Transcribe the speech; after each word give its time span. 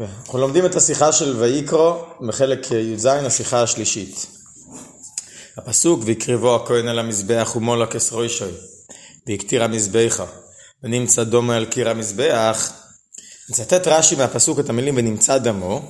אנחנו 0.00 0.38
לומדים 0.38 0.66
את 0.66 0.74
השיחה 0.74 1.12
של 1.12 1.36
ויקרו 1.36 2.04
בחלק 2.28 2.70
י"ז, 2.70 3.06
השיחה 3.06 3.62
השלישית. 3.62 4.26
הפסוק, 5.56 6.00
והקריבו 6.04 6.56
הכהן 6.56 6.88
על 6.88 6.98
המזבח 6.98 7.52
ומולקס 7.56 8.12
רוישוי, 8.12 8.52
והקטיר 9.26 9.64
המזבחה, 9.64 10.26
ונמצא 10.82 11.24
דומה 11.24 11.56
על 11.56 11.64
קיר 11.64 11.88
המזבח. 11.88 12.72
מצטט 13.50 13.86
רש"י 13.86 14.16
מהפסוק 14.16 14.60
את 14.60 14.68
המילים 14.68 14.94
ונמצא 14.96 15.38
דמו, 15.38 15.82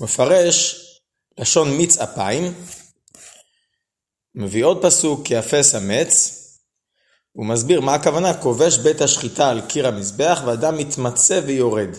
מפרש 0.00 0.76
לשון 1.38 1.70
מיץ 1.70 1.98
אפיים, 1.98 2.54
מביא 4.34 4.64
עוד 4.64 4.82
פסוק 4.82 5.26
כיאפס 5.26 5.74
אמץ, 5.74 6.36
הוא 7.32 7.46
מסביר 7.46 7.80
מה 7.80 7.94
הכוונה, 7.94 8.34
כובש 8.34 8.78
בית 8.78 9.00
השחיטה 9.00 9.50
על 9.50 9.60
קיר 9.60 9.88
המזבח 9.88 10.42
ואדם 10.46 10.78
מתמצא 10.78 11.40
ויורד. 11.46 11.90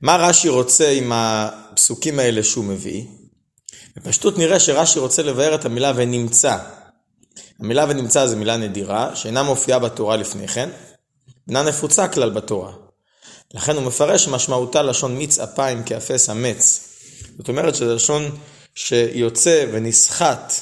מה 0.00 0.16
רש"י 0.16 0.48
רוצה 0.48 0.90
עם 0.90 1.12
הפסוקים 1.14 2.18
האלה 2.18 2.44
שהוא 2.44 2.64
מביא? 2.64 3.04
בפשטות 3.96 4.38
נראה 4.38 4.60
שרש"י 4.60 4.98
רוצה 4.98 5.22
לבאר 5.22 5.54
את 5.54 5.64
המילה 5.64 5.92
ונמצא. 5.96 6.58
המילה 7.60 7.86
ונמצא 7.88 8.26
זו 8.26 8.36
מילה 8.36 8.56
נדירה, 8.56 9.16
שאינה 9.16 9.42
מופיעה 9.42 9.78
בתורה 9.78 10.16
לפני 10.16 10.48
כן, 10.48 10.68
אינה 11.48 11.62
נפוצה 11.62 12.08
כלל 12.08 12.30
בתורה. 12.30 12.72
לכן 13.54 13.76
הוא 13.76 13.82
מפרש 13.82 14.28
משמעותה 14.28 14.82
לשון 14.82 15.16
מיץ 15.16 15.38
אפיים 15.38 15.82
כאפס 15.82 16.30
אמץ. 16.30 16.80
זאת 17.38 17.48
אומרת 17.48 17.74
שזה 17.74 17.94
לשון 17.94 18.38
שיוצא 18.74 19.66
ונסחט, 19.72 20.52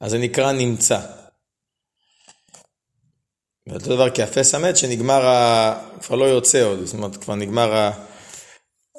אז 0.00 0.10
זה 0.10 0.18
נקרא 0.18 0.52
נמצא. 0.52 1.00
ואותו 3.66 3.86
דבר 3.86 4.10
כאפס 4.10 4.54
המת 4.54 4.76
שנגמר, 4.76 5.26
ה... 5.26 5.88
כבר 6.02 6.16
לא 6.16 6.24
יוצא 6.24 6.62
עוד, 6.62 6.84
זאת 6.84 6.94
אומרת 6.94 7.16
כבר 7.16 7.34
נגמר, 7.34 7.74
ה... 7.74 7.90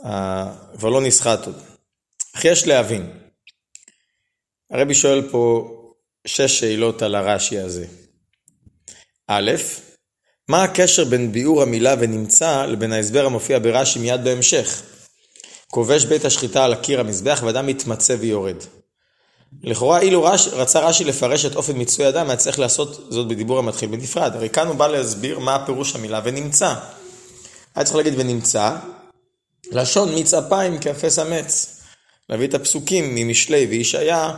ה... 0.05 0.74
כבר 0.77 0.90
לא 0.90 1.01
נסחט 1.01 1.46
עוד. 1.46 1.62
אך 2.35 2.46
יש 2.46 2.68
להבין, 2.68 3.20
הרבי 4.71 4.96
שואל 4.96 5.29
פה 5.32 5.70
שש 6.27 6.60
שאלות 6.60 7.02
על 7.02 7.15
הרש"י 7.15 7.60
הזה. 7.60 7.85
א', 9.27 9.52
מה 10.48 10.63
הקשר 10.63 11.05
בין 11.05 11.32
ביאור 11.32 11.62
המילה 11.62 11.96
ונמצא 11.99 12.65
לבין 12.65 12.93
ההסבר 12.93 13.26
המופיע 13.26 13.59
ברש"י 13.59 13.99
מיד 13.99 14.24
בהמשך? 14.24 14.84
כובש 15.68 16.05
בית 16.05 16.26
השחיטה 16.26 16.65
על 16.65 16.74
הקיר 16.74 16.99
המזבח 16.99 17.43
ואדם 17.46 17.68
מתמצא 17.68 18.15
ויורד. 18.20 18.57
לכאורה 19.63 19.99
אילו 19.99 20.23
רש, 20.23 20.48
רצה 20.48 20.79
רש"י 20.79 21.04
לפרש 21.04 21.46
את 21.46 21.55
אופן 21.55 21.73
מיצוי 21.73 22.09
אדם, 22.09 22.27
היה 22.27 22.37
צריך 22.37 22.59
לעשות 22.59 23.07
זאת 23.09 23.27
בדיבור 23.27 23.59
המתחיל 23.59 23.90
בנפרד. 23.90 24.35
הרי 24.35 24.49
כאן 24.49 24.68
הוא 24.68 24.76
בא 24.76 24.87
להסביר 24.87 25.40
מה 25.40 25.55
הפירוש 25.55 25.96
המילה 25.96 26.21
ונמצא. 26.23 26.73
היה 27.76 27.85
צריך 27.85 27.96
להגיד 27.98 28.13
ונמצא, 28.18 28.76
לשון 29.71 30.13
מיץ 30.13 30.34
אפיים 30.34 30.77
כאפס 30.77 31.20
אמץ. 31.20 31.79
להביא 32.29 32.48
את 32.48 32.54
הפסוקים 32.54 33.15
ממשלי 33.15 33.65
וישעיה, 33.70 34.31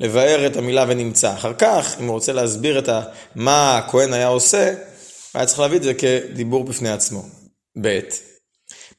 לבאר 0.00 0.46
את 0.46 0.56
המילה 0.56 0.84
ונמצא. 0.88 1.34
אחר 1.34 1.52
כך, 1.54 1.96
אם 2.00 2.06
הוא 2.06 2.14
רוצה 2.14 2.32
להסביר 2.32 2.78
את 2.78 2.88
ה, 2.88 3.02
מה 3.34 3.78
הכהן 3.78 4.12
היה 4.12 4.26
עושה, 4.26 4.74
היה 5.34 5.46
צריך 5.46 5.60
להביא 5.60 5.76
את 5.76 5.82
זה 5.82 5.94
כדיבור 5.94 6.64
בפני 6.64 6.90
עצמו. 6.90 7.22
ב' 7.80 8.00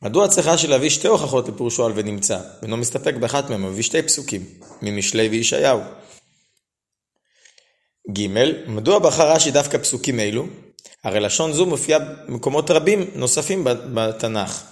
מדוע 0.02 0.28
צריך 0.28 0.48
רש"י 0.48 0.67
להביא 0.67 0.90
שתי 0.90 1.08
הוכחות 1.08 1.48
לפירושו 1.50 1.86
על 1.86 1.92
ונמצא, 1.95 2.40
ואינו 2.62 2.78
מסתפק 2.78 3.14
באחת 3.14 3.50
מהם, 3.50 3.66
מביא 3.66 3.84
שתי 3.84 4.02
פסוקים, 4.02 4.45
ממשלי 4.81 5.28
וישעיהו. 5.28 5.80
ג. 8.14 8.28
מדוע 8.67 9.00
בחר 9.00 9.31
רש"י 9.31 9.52
דווקא 9.52 9.78
פסוקים 9.78 10.20
אלו? 10.20 10.45
הרי 11.04 11.20
לשון 11.20 11.54
זו 11.54 11.66
מופיעה 11.66 12.00
במקומות 12.00 12.72
רבים 12.72 13.12
נוספים 13.16 13.64
בתנ"ך. 13.94 14.64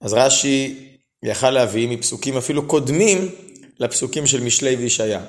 אז 0.00 0.12
רש"י 0.12 0.88
יכל 1.22 1.50
להביא 1.50 1.88
מפסוקים 1.88 2.36
אפילו 2.36 2.66
קודמים 2.66 3.28
לפסוקים 3.78 4.26
של 4.26 4.40
משלי 4.40 4.76
וישעיה. 4.76 5.24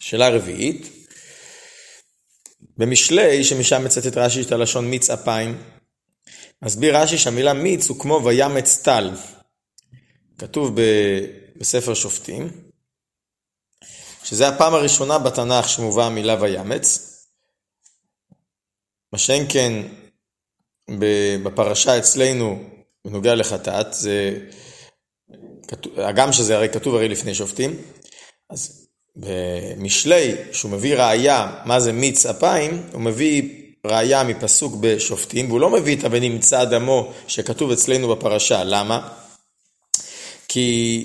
שאלה 0.00 0.28
רביעית, 0.28 1.06
במשלי, 2.76 3.44
שמשם 3.44 3.84
מצטט 3.84 4.16
רש"י 4.16 4.42
את 4.42 4.52
הלשון 4.52 4.90
מיץ 4.90 5.10
אפיים, 5.10 5.58
מסביר 6.62 6.96
רש"י 6.96 7.18
שהמילה 7.18 7.52
מיץ 7.52 7.88
הוא 7.88 8.00
כמו 8.00 8.20
וימץ 8.24 8.82
טל. 8.84 9.10
כתוב 10.38 10.76
בספר 11.56 11.94
שופטים, 11.94 12.50
שזה 14.24 14.48
הפעם 14.48 14.74
הראשונה 14.74 15.18
בתנ"ך 15.18 15.68
שמובא 15.68 16.04
המילה 16.04 16.36
וימץ. 16.40 17.06
מה 19.12 19.18
שאין 19.18 19.46
כן 19.48 19.72
בפרשה 21.42 21.98
אצלנו 21.98 22.64
בנוגע 23.04 23.34
לחטאת, 23.34 23.86
זה, 23.94 24.46
הגם 25.96 26.32
שזה 26.32 26.56
הרי 26.56 26.68
כתוב 26.68 26.94
הרי 26.94 27.08
לפני 27.08 27.34
שופטים, 27.34 27.82
אז 28.50 28.86
במשלי, 29.16 30.34
שהוא 30.52 30.70
מביא 30.70 30.94
ראייה 30.94 31.62
מה 31.64 31.80
זה 31.80 31.92
מיץ 31.92 32.26
אפיים, 32.26 32.86
הוא 32.92 33.00
מביא 33.00 33.59
ראיה 33.86 34.22
מפסוק 34.22 34.74
בשופטים, 34.80 35.48
והוא 35.48 35.60
לא 35.60 35.70
מביא 35.70 35.96
את 35.96 36.04
ה"ונמצא 36.04 36.64
דמו" 36.64 37.12
שכתוב 37.28 37.70
אצלנו 37.70 38.08
בפרשה. 38.08 38.64
למה? 38.64 39.08
כי, 40.48 41.04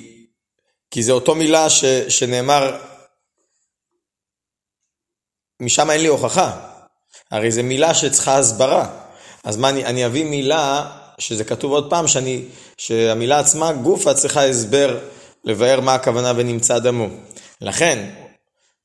כי 0.92 1.04
זה 1.04 1.12
אותו 1.12 1.36
מילה 1.36 1.70
ש, 1.70 1.86
שנאמר, 1.86 2.78
משם 5.62 5.92
אין 5.92 6.02
לי 6.02 6.08
הוכחה. 6.08 6.76
הרי 7.32 7.52
זו 7.52 7.64
מילה 7.64 7.94
שצריכה 7.94 8.38
הסברה. 8.38 8.90
אז 9.44 9.58
מה, 9.58 9.70
אני, 9.70 9.86
אני 9.86 10.06
אביא 10.06 10.26
מילה 10.26 10.92
שזה 11.20 11.44
כתוב 11.44 11.72
עוד 11.72 11.90
פעם, 11.90 12.08
שאני, 12.08 12.42
שהמילה 12.78 13.40
עצמה, 13.40 13.74
גופה, 13.74 14.14
צריכה 14.14 14.46
הסבר 14.46 15.00
לבאר 15.44 15.80
מה 15.80 15.96
הכוונה 15.96 16.34
ונמצא 16.36 16.80
דמו. 16.80 17.08
לכן, 17.62 18.10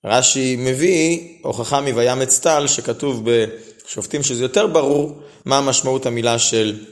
רש"י 0.04 0.56
מביא 0.58 1.28
הוכחה 1.42 1.80
מ"וימץ 1.80 2.38
טל" 2.38 2.66
שכתוב 2.66 3.24
בשופטים 3.90 4.22
שזה 4.22 4.42
יותר 4.44 4.66
ברור 4.66 5.22
מה 5.44 5.58
המשמעות 5.58 6.06
המילה 6.06 6.38
של 6.38 6.84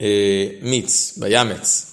אה, 0.00 0.46
מיץ, 0.62 1.18
וימץ. 1.18 1.86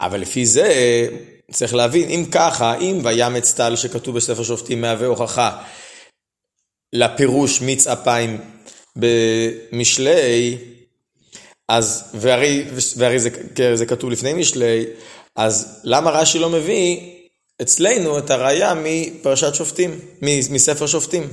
אבל 0.00 0.20
לפי 0.20 0.46
זה 0.46 1.08
צריך 1.52 1.74
להבין, 1.74 2.08
אם 2.08 2.24
ככה, 2.30 2.78
אם 2.78 3.00
וימץ 3.04 3.52
טל 3.52 3.76
שכתוב 3.76 4.16
בספר 4.16 4.42
שופטים 4.42 4.80
מהווה 4.80 5.06
הוכחה 5.06 5.62
לפירוש 6.92 7.60
מיץ 7.60 7.86
אפיים 7.86 8.40
במשלי, 8.96 10.58
אז, 11.68 12.10
והרי, 12.14 12.64
והרי 12.96 13.18
זה, 13.18 13.30
זה 13.74 13.86
כתוב 13.86 14.10
לפני 14.10 14.34
משלי, 14.34 14.84
אז 15.36 15.80
למה 15.84 16.10
רש"י 16.10 16.38
לא 16.38 16.50
מביא 16.50 17.00
אצלנו 17.62 18.18
את 18.18 18.30
הראייה 18.30 18.74
מפרשת 18.84 19.54
שופטים, 19.54 20.00
מספר 20.50 20.86
שופטים. 20.86 21.28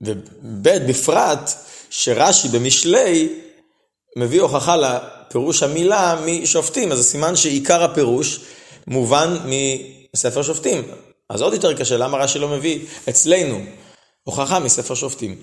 וב' 0.00 0.68
בפרט 0.88 1.50
שרש"י 1.90 2.48
במשלי 2.48 3.40
מביא 4.16 4.40
הוכחה 4.40 4.76
לפירוש 4.76 5.62
המילה 5.62 6.20
משופטים, 6.26 6.92
אז 6.92 6.98
זה 6.98 7.04
סימן 7.04 7.36
שעיקר 7.36 7.82
הפירוש 7.82 8.40
מובן 8.86 9.36
מספר 10.14 10.42
שופטים. 10.42 10.90
אז 11.30 11.42
עוד 11.42 11.52
יותר 11.52 11.78
קשה, 11.78 11.96
למה 11.96 12.18
רש"י 12.18 12.38
לא 12.38 12.48
מביא 12.48 12.86
אצלנו 13.08 13.60
הוכחה 14.22 14.58
מספר 14.58 14.94
שופטים? 14.94 15.42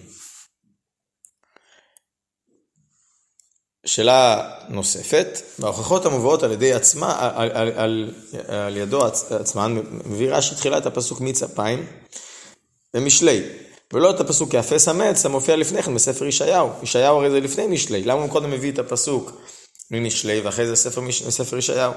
שאלה 3.86 4.50
נוספת, 4.70 5.42
וההוכחות 5.60 6.06
המובאות 6.06 6.44
על 6.44 6.52
ידי 6.52 6.74
עצמה, 6.74 7.32
על, 7.36 7.52
על, 7.52 7.72
על, 7.76 8.14
על 8.48 8.78
ידו 8.78 9.06
עצמן, 9.30 9.82
מביא 10.06 10.32
רש"י 10.32 10.56
תחילת 10.56 10.86
הפסוק 10.86 11.22
מיץ 11.22 11.44
אפיים 11.44 11.86
במשלי, 12.94 13.44
ולא 13.94 14.12
את 14.12 14.20
הפסוק 14.20 14.54
יאפס 14.54 14.88
אמץ 14.88 15.26
המופיע 15.26 15.56
לפני 15.56 15.84
כן 15.84 15.96
בספר 15.96 16.26
ישעיהו. 16.26 16.70
ישעיהו 16.84 17.18
הרי 17.18 17.32
זה 17.32 17.40
לפני 17.40 17.68
משלי, 17.68 18.04
למה 18.04 18.22
הוא 18.22 18.30
קודם 18.30 18.52
מביא 18.52 18.72
את 18.72 18.80
הפסוק 18.80 19.42
ממשלי 19.92 20.42
ואחרי 20.42 20.68
זה 20.68 20.76
ספר, 20.76 21.02
ספר 21.12 21.58
ישעיהו? 21.58 21.94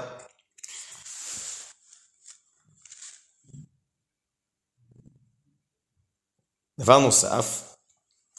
דבר 6.79 6.99
נוסף, 6.99 7.75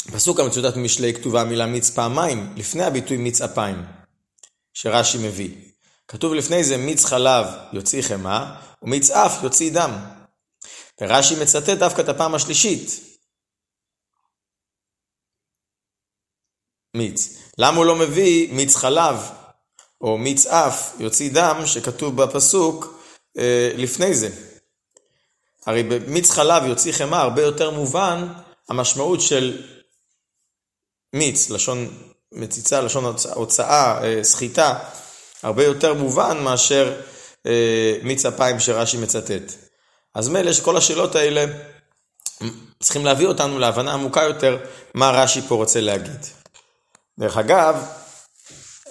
בפסוק 0.06 0.40
המצוטט 0.40 0.76
ממשלי 0.76 1.14
כתובה 1.14 1.40
המילה 1.40 1.66
מיץ 1.66 1.90
פעמיים, 1.90 2.52
לפני 2.56 2.84
הביטוי 2.84 3.16
מיץ 3.16 3.40
אפיים, 3.40 3.84
שרש"י 4.74 5.18
מביא. 5.18 5.50
כתוב 6.08 6.34
לפני 6.34 6.64
זה 6.64 6.76
מיץ 6.76 7.04
חלב 7.04 7.46
יוציא 7.72 8.02
חמאה, 8.02 8.54
ומיץ 8.82 9.10
אף 9.10 9.42
יוציא 9.42 9.72
דם. 9.72 9.90
ורש"י 11.00 11.42
מצטט 11.42 11.68
דווקא 11.68 12.00
את 12.00 12.08
הפעם 12.08 12.34
השלישית. 12.34 13.11
מיץ. 16.94 17.36
למה 17.58 17.76
הוא 17.76 17.86
לא 17.86 17.96
מביא 17.96 18.52
מיץ 18.52 18.76
חלב, 18.76 19.16
או 20.00 20.18
מיץ 20.18 20.46
אף 20.46 20.92
יוציא 20.98 21.30
דם, 21.32 21.62
שכתוב 21.66 22.22
בפסוק 22.22 23.02
אה, 23.38 23.70
לפני 23.76 24.14
זה? 24.14 24.28
הרי 25.66 25.82
במיץ 25.82 26.30
חלב 26.30 26.64
יוציא 26.66 26.92
חמאה 26.92 27.20
הרבה 27.20 27.42
יותר 27.42 27.70
מובן 27.70 28.28
המשמעות 28.68 29.20
של 29.20 29.62
מיץ, 31.12 31.50
לשון 31.50 31.88
מציצה, 32.32 32.80
לשון 32.80 33.14
הוצאה, 33.34 34.04
אה, 34.04 34.24
סחיטה, 34.24 34.78
הרבה 35.42 35.64
יותר 35.64 35.94
מובן 35.94 36.44
מאשר 36.44 37.00
אה, 37.46 37.96
מיץ 38.02 38.26
אפיים 38.26 38.60
שרש"י 38.60 38.96
מצטט. 38.96 39.52
אז 40.14 40.28
מילא 40.28 40.52
שכל 40.52 40.76
השאלות 40.76 41.14
האלה 41.14 41.44
צריכים 42.82 43.04
להביא 43.04 43.26
אותנו 43.26 43.58
להבנה 43.58 43.92
עמוקה 43.92 44.22
יותר 44.22 44.58
מה 44.94 45.10
רש"י 45.10 45.42
פה 45.42 45.54
רוצה 45.54 45.80
להגיד. 45.80 46.26
דרך 47.18 47.36
אגב, 47.36 47.86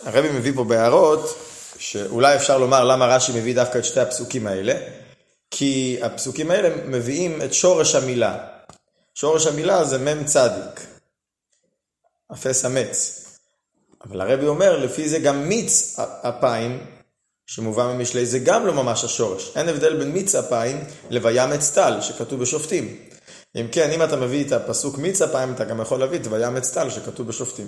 הרבי 0.03 0.29
מביא 0.31 0.51
פה 0.55 0.63
בהערות, 0.63 1.37
שאולי 1.77 2.35
אפשר 2.35 2.57
לומר 2.57 2.83
למה 2.83 3.15
רש"י 3.15 3.31
מביא 3.31 3.55
דווקא 3.55 3.77
את 3.77 3.85
שתי 3.85 3.99
הפסוקים 3.99 4.47
האלה, 4.47 4.73
כי 5.51 5.99
הפסוקים 6.01 6.51
האלה 6.51 6.85
מביאים 6.85 7.41
את 7.41 7.53
שורש 7.53 7.95
המילה. 7.95 8.47
שורש 9.15 9.47
המילה 9.47 9.83
זה 9.83 9.97
מ"ם 9.97 10.23
צדיק, 10.25 10.87
אפס 12.33 12.65
אמץ. 12.65 13.25
אבל 14.05 14.21
הרבי 14.21 14.47
אומר, 14.47 14.77
לפי 14.77 15.09
זה 15.09 15.19
גם 15.19 15.49
מיץ 15.49 15.99
אפיים, 15.99 16.85
שמובא 17.45 17.93
ממשלי, 17.93 18.25
זה 18.25 18.39
גם 18.39 18.67
לא 18.67 18.73
ממש 18.73 19.03
השורש. 19.03 19.51
אין 19.57 19.69
הבדל 19.69 19.97
בין 19.97 20.11
מיץ 20.11 20.35
אפיים 20.35 20.83
לוימץ 21.09 21.71
טל, 21.71 22.01
שכתוב 22.01 22.41
בשופטים. 22.41 22.97
אם 23.55 23.67
כן, 23.71 23.91
אם 23.91 24.03
אתה 24.03 24.15
מביא 24.15 24.45
את 24.45 24.51
הפסוק 24.51 24.97
מיץ 24.97 25.21
אפיים, 25.21 25.53
אתה 25.53 25.65
גם 25.65 25.81
יכול 25.81 25.99
להביא 25.99 26.19
את 26.19 26.27
וימץ 26.27 26.73
טל, 26.73 26.89
שכתוב 26.89 27.27
בשופטים. 27.27 27.67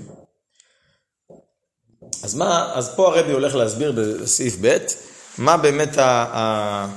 אז 2.23 2.35
מה, 2.35 2.71
אז 2.73 2.89
פה 2.95 3.07
הרבי 3.07 3.31
הולך 3.31 3.55
להסביר 3.55 3.91
בסעיף 3.91 4.55
ב', 4.61 4.77
מה 5.37 5.57
באמת 5.57 5.97
ה... 5.97 6.87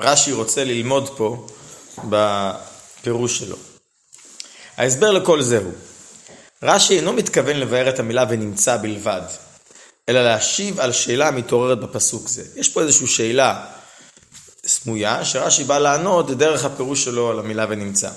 רש"י 0.00 0.32
רוצה 0.32 0.64
ללמוד 0.64 1.16
פה 1.16 1.46
בפירוש 2.04 3.38
שלו. 3.38 3.56
ההסבר 4.76 5.12
לכל 5.12 5.42
זה 5.42 5.58
הוא, 5.58 5.72
רש"י 6.62 6.96
אינו 6.96 7.12
מתכוון 7.12 7.56
לבאר 7.56 7.88
את 7.88 7.98
המילה 7.98 8.24
ונמצא 8.28 8.76
בלבד, 8.76 9.22
אלא 10.08 10.24
להשיב 10.24 10.80
על 10.80 10.92
שאלה 10.92 11.28
המתעוררת 11.28 11.80
בפסוק 11.80 12.28
זה. 12.28 12.42
יש 12.56 12.68
פה 12.68 12.82
איזושהי 12.82 13.06
שאלה 13.06 13.66
סמויה, 14.66 15.24
שרש"י 15.24 15.64
בא 15.64 15.78
לענות 15.78 16.30
דרך 16.30 16.64
הפירוש 16.64 17.04
שלו 17.04 17.30
על 17.30 17.38
המילה 17.38 17.66
ונמצא. 17.68 18.10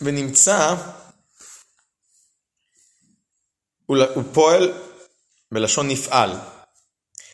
ונמצא, 0.00 0.74
הוא, 3.90 4.24
פועל 4.32 4.72
בלשון 5.52 5.88
נפעל, 5.88 6.30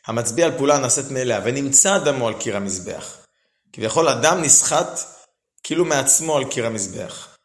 המצביע 0.07 0.47
על 0.47 0.57
פעולה 0.57 0.79
נעשית 0.79 1.11
מאליה, 1.11 1.41
ונמצא 1.45 1.99
דמו 1.99 2.29
על 2.29 2.35
קיר 2.41 2.57
המזבח. 2.57 3.17
כביכול 3.73 4.09
אדם 4.09 4.43
נסחט 4.43 5.01
כאילו 5.63 5.85
מעצמו 5.85 6.37
על 6.37 6.51
קיר 6.51 6.67
המזבח. 6.67 7.37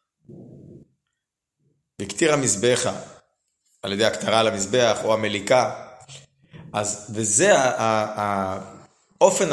והקטיר 1.99 2.33
המזבחה 2.33 2.93
על 3.81 3.93
ידי 3.93 4.05
הקטרה 4.05 4.39
על 4.39 4.47
המזבח 4.47 4.97
או 5.03 5.13
המליקה. 5.13 5.87
אז, 6.73 7.11
וזה 7.15 7.51
האופן, 9.19 9.49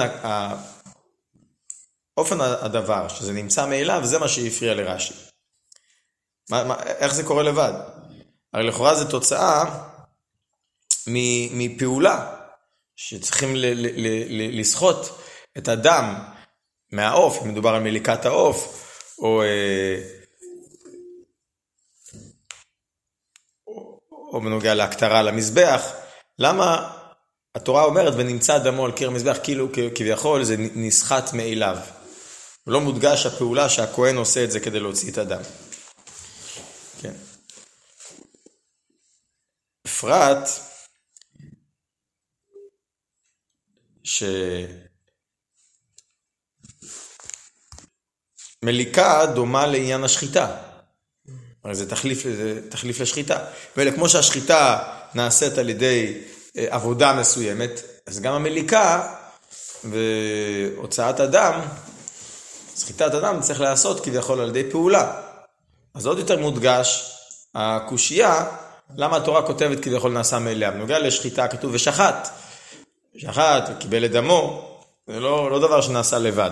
אופן 2.17 2.41
הדבר, 2.41 3.09
שזה 3.09 3.33
נמצא 3.33 3.67
מאליו, 3.67 4.01
זה 4.05 4.19
מה 4.19 4.29
שהפריע 4.29 4.75
לרש"י. 4.75 5.15
מה, 6.51 6.65
מה, 6.65 6.83
איך 6.83 7.15
זה 7.15 7.25
קורה 7.25 7.43
לבד? 7.43 7.98
הרי 8.53 8.67
לכאורה 8.67 8.95
זו 8.95 9.05
תוצאה 9.11 9.65
מפעולה. 11.53 12.39
שצריכים 13.01 13.53
לסחוט 14.29 14.97
את 15.59 15.69
הדם 15.69 16.15
מהעוף, 16.93 17.43
אם 17.43 17.49
מדובר 17.49 17.75
על 17.75 17.83
מליקת 17.83 18.27
העוף, 18.27 18.85
או, 19.19 19.43
אה, 19.43 20.03
או 24.33 24.41
בנוגע 24.41 24.75
להקטרה 24.75 25.23
למזבח, 25.23 25.83
למה 26.39 26.93
התורה 27.55 27.85
אומרת 27.85 28.15
ונמצא 28.17 28.59
דמו 28.59 28.85
על 28.85 28.93
קיר 28.93 29.09
המזבח, 29.09 29.39
כאילו 29.43 29.69
כביכול 29.95 30.45
זה 30.45 30.57
נסחט 30.59 31.33
מאליו. 31.33 31.77
לא 32.67 32.81
מודגש 32.81 33.27
הפעולה 33.27 33.69
שהכהן 33.69 34.17
עושה 34.17 34.45
את 34.45 34.51
זה 34.51 34.61
כדי 34.61 34.81
להוציא 34.81 35.13
את 35.13 35.19
הדם. 35.19 35.43
בפרט, 39.89 40.49
שמליקה 48.63 49.27
דומה 49.35 49.67
לעניין 49.67 50.05
השחיטה. 50.05 50.57
הרי 51.65 51.75
זה 51.75 51.91
תחליף, 51.91 52.23
זה 52.23 52.71
תחליף 52.71 53.01
לשחיטה. 53.01 53.45
ואלה, 53.77 53.93
כמו 53.93 54.09
שהשחיטה 54.09 54.79
נעשית 55.15 55.59
על 55.59 55.69
ידי 55.69 56.23
אה, 56.57 56.67
עבודה 56.71 57.13
מסוימת, 57.13 57.83
אז 58.07 58.21
גם 58.21 58.33
המליקה 58.35 59.15
והוצאת 59.85 61.21
אדם, 61.21 61.61
סחיטת 62.75 63.15
אדם 63.15 63.41
צריך 63.41 63.61
להיעשות 63.61 64.05
כביכול 64.05 64.41
על 64.41 64.49
ידי 64.49 64.71
פעולה. 64.71 65.23
אז 65.95 66.07
עוד 66.07 66.19
יותר 66.19 66.39
מודגש 66.39 67.15
הקושייה, 67.55 68.45
למה 68.97 69.17
התורה 69.17 69.47
כותבת 69.47 69.81
כביכול 69.81 70.13
נעשה 70.13 70.39
מאליה. 70.39 70.71
בנוגע 70.71 70.99
לשחיטה 70.99 71.49
כתוב 71.49 71.71
ושחט. 71.75 72.29
שחט 73.17 73.71
וקיבל 73.71 74.05
את 74.05 74.11
דמו, 74.11 74.69
זה 75.07 75.21
לא, 75.21 75.51
לא 75.51 75.59
דבר 75.59 75.81
שנעשה 75.81 76.19
לבד. 76.19 76.51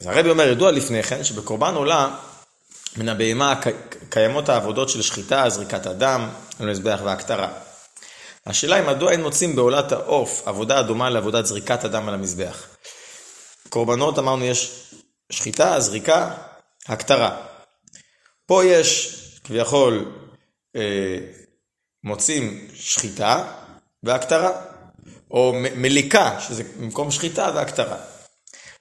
אז 0.00 0.06
הרבי 0.06 0.30
אומר, 0.30 0.48
ידוע 0.48 0.70
לפני 0.70 1.02
כן 1.02 1.24
שבקורבן 1.24 1.74
עולה 1.74 2.16
מן 2.96 3.08
הבהמה 3.08 3.60
קיימות 4.10 4.48
העבודות 4.48 4.88
של 4.88 5.02
שחיטה, 5.02 5.48
זריקת 5.48 5.86
הדם, 5.86 6.28
המזבח 6.58 7.00
והקטרה. 7.04 7.48
השאלה 8.46 8.76
היא 8.76 8.84
מדוע 8.84 9.12
אין 9.12 9.22
מוצאים 9.22 9.56
בעולת 9.56 9.92
העוף 9.92 10.42
עבודה 10.48 10.78
הדומה 10.78 11.10
לעבודת 11.10 11.46
זריקת 11.46 11.84
הדם 11.84 12.08
על 12.08 12.14
המזבח. 12.14 12.66
קורבנות 13.68 14.18
אמרנו 14.18 14.44
יש 14.44 14.90
שחיטה, 15.30 15.80
זריקה, 15.80 16.30
הקטרה. 16.88 17.36
פה 18.46 18.64
יש 18.64 19.22
כביכול 19.46 20.12
אה, 20.76 21.18
מוצאים 22.04 22.68
שחיטה, 22.74 23.52
והקטרה, 24.02 24.50
או 25.30 25.52
מליקה, 25.76 26.40
שזה 26.40 26.62
במקום 26.80 27.10
שחיטה 27.10 27.50
והקטרה. 27.54 27.96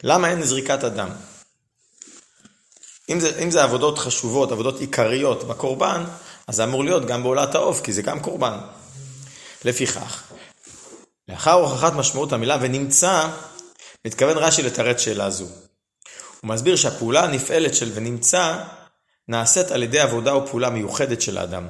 למה 0.04 0.30
אין 0.30 0.44
זריקת 0.44 0.84
הדם? 0.84 1.10
אם 3.10 3.20
זה, 3.20 3.40
אם 3.44 3.52
זה 3.52 3.64
עבודות 3.64 4.00
חשובות, 4.00 4.52
עבודות 4.52 4.80
עיקריות 4.80 5.44
בקורבן, 5.44 6.04
אז 6.48 6.56
זה 6.56 6.64
אמור 6.64 6.84
להיות 6.84 7.06
גם 7.06 7.24
בעולת 7.24 7.56
העוף, 7.56 7.82
כי 7.82 7.94
זה 7.94 8.02
גם 8.02 8.20
קורבן. 8.20 8.58
לפיכך, 9.66 10.24
לאחר 11.28 11.54
הוכחת 11.54 11.94
משמעות 11.94 12.34
המילה 12.34 12.58
ונמצא, 12.62 13.28
מתכוון 14.06 14.38
רש"י 14.38 14.64
לתרץ 14.64 15.00
שאלה 15.00 15.30
זו. 15.30 15.46
הוא 16.42 16.50
מסביר 16.50 16.76
שהפעולה 16.76 17.24
הנפעלת 17.24 17.76
של 17.76 17.92
ונמצא 17.94 18.64
נעשית 19.28 19.72
על 19.72 19.84
ידי 19.84 20.00
עבודה 20.00 20.32
או 20.32 20.48
פעולה 20.48 20.70
מיוחדת 20.70 21.22
של 21.22 21.38
האדם. 21.38 21.68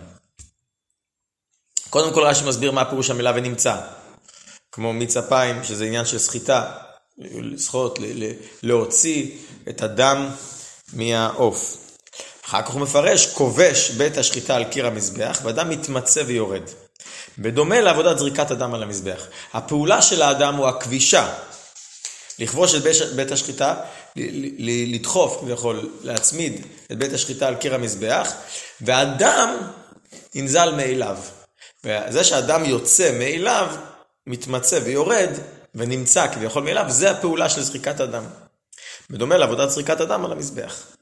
קודם 1.89 2.13
כל 2.13 2.23
רש"י 2.23 2.45
מסביר 2.45 2.71
מה 2.71 2.85
פירוש 2.85 3.09
המילה 3.09 3.31
ונמצא. 3.35 3.77
כמו 4.71 4.93
מיץ 4.93 5.17
אפיים, 5.17 5.63
שזה 5.63 5.85
עניין 5.85 6.05
של 6.05 6.19
סחיטה, 6.19 6.71
לסחוט, 7.17 7.99
להוציא 8.63 9.31
את 9.69 9.81
הדם 9.81 10.29
מהעוף. 10.93 11.77
אחר 12.45 12.61
כך 12.61 12.69
הוא 12.69 12.81
מפרש, 12.81 13.33
כובש 13.33 13.89
בית 13.89 14.17
השחיטה 14.17 14.55
על 14.55 14.63
קיר 14.63 14.87
המזבח, 14.87 15.41
ואדם 15.43 15.69
מתמצא 15.69 16.23
ויורד. 16.27 16.61
בדומה 17.37 17.81
לעבודת 17.81 18.17
זריקת 18.17 18.51
הדם 18.51 18.73
על 18.73 18.83
המזבח. 18.83 19.27
הפעולה 19.53 20.01
של 20.01 20.21
האדם 20.21 20.55
הוא 20.55 20.67
הכבישה. 20.67 21.33
לכבוש 22.39 22.75
את 22.75 22.81
בית 23.15 23.31
השחיטה, 23.31 23.75
לדחוף, 24.87 25.37
כביכול, 25.39 25.89
להצמיד 26.03 26.65
את 26.91 26.97
בית 26.97 27.13
השחיטה 27.13 27.47
על 27.47 27.55
קיר 27.55 27.75
המזבח, 27.75 28.33
והדם 28.81 29.57
ינזל 30.35 30.75
מאליו. 30.75 31.17
וזה 31.83 32.23
שאדם 32.23 32.65
יוצא 32.65 33.17
מאליו, 33.19 33.75
מתמצא 34.27 34.79
ויורד, 34.83 35.29
ונמצא 35.75 36.33
כביכול 36.33 36.63
מאליו, 36.63 36.85
זה 36.87 37.11
הפעולה 37.11 37.49
של 37.49 37.61
זריקת 37.61 38.01
אדם. 38.01 38.23
בדומה 39.09 39.37
לעבודת 39.37 39.69
זריקת 39.69 40.01
אדם 40.01 40.25
על 40.25 40.31
המזבח. 40.31 40.95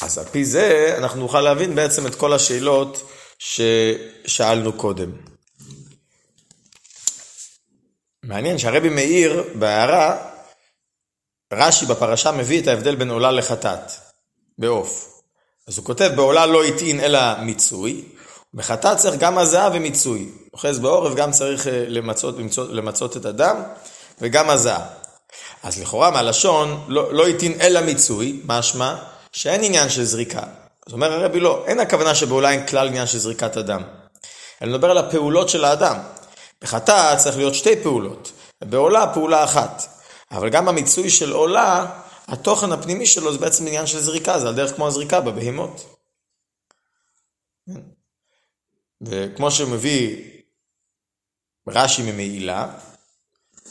אז 0.00 0.18
על 0.18 0.24
פי 0.24 0.44
זה 0.44 0.94
אנחנו 0.98 1.20
נוכל 1.20 1.40
להבין 1.40 1.74
בעצם 1.74 2.06
את 2.06 2.14
כל 2.14 2.32
השאלות 2.32 3.10
ששאלנו 3.38 4.72
קודם. 4.72 5.29
מעניין 8.24 8.58
שהרבי 8.58 8.88
מאיר 8.88 9.44
בהערה, 9.54 10.16
רש"י 11.52 11.86
בפרשה 11.86 12.32
מביא 12.32 12.62
את 12.62 12.66
ההבדל 12.66 12.94
בין 12.94 13.10
עולה 13.10 13.30
לחטאת, 13.30 13.92
בעוף. 14.58 15.22
אז 15.68 15.78
הוא 15.78 15.86
כותב, 15.86 16.10
בעולה 16.16 16.46
לא 16.46 16.64
הטעין 16.64 17.00
אלא 17.00 17.20
מיצוי, 17.42 18.04
בחטאת 18.54 18.96
צריך 18.96 19.20
גם 19.20 19.38
הזעה 19.38 19.70
ומיצוי. 19.72 20.28
אוחז 20.52 20.78
בעורף 20.78 21.14
גם 21.14 21.30
צריך 21.30 21.66
אה, 21.66 21.84
למצות, 21.88 22.38
למצות, 22.38 22.70
למצות 22.70 23.16
את 23.16 23.24
הדם, 23.24 23.62
וגם 24.20 24.50
הזעה. 24.50 24.86
אז 25.62 25.80
לכאורה 25.80 26.10
מהלשון 26.10 26.84
לא, 26.88 27.14
לא 27.14 27.28
יטעין 27.28 27.60
אלא 27.60 27.80
מיצוי, 27.80 28.40
משמע 28.44 28.96
שאין 29.32 29.64
עניין 29.64 29.88
של 29.88 30.04
זריקה. 30.04 30.42
אז 30.86 30.92
אומר 30.92 31.12
הרבי 31.12 31.40
לא, 31.40 31.64
אין 31.66 31.80
הכוונה 31.80 32.14
שבעולה 32.14 32.50
אין 32.50 32.66
כלל 32.66 32.88
עניין 32.88 33.06
של 33.06 33.18
זריקת 33.18 33.56
אדם. 33.56 33.82
אני 34.62 34.70
מדבר 34.70 34.90
על 34.90 34.98
הפעולות 34.98 35.48
של 35.48 35.64
האדם. 35.64 35.96
בחטאת 36.62 37.18
צריך 37.18 37.36
להיות 37.36 37.54
שתי 37.54 37.82
פעולות, 37.82 38.32
ובעולה 38.62 39.14
פעולה 39.14 39.44
אחת. 39.44 39.82
אבל 40.30 40.48
גם 40.48 40.68
המיצוי 40.68 41.10
של 41.10 41.32
עולה, 41.32 41.86
התוכן 42.28 42.72
הפנימי 42.72 43.06
שלו 43.06 43.32
זה 43.32 43.38
בעצם 43.38 43.66
עניין 43.66 43.86
של 43.86 44.00
זריקה, 44.00 44.40
זה 44.40 44.48
על 44.48 44.54
דרך 44.54 44.76
כמו 44.76 44.86
הזריקה 44.86 45.20
בבהמות. 45.20 45.96
וכמו 49.02 49.50
שהוא 49.50 49.70
מביא 49.70 50.30
רש"י 51.68 52.02
ממעילה, 52.12 52.66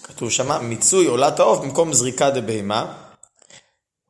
כתוב 0.03 0.29
שמה 0.29 0.59
מיצוי 0.59 1.05
עולת 1.05 1.39
העוף 1.39 1.59
במקום 1.59 1.93
זריקה 1.93 2.29
דבהמה, 2.29 3.09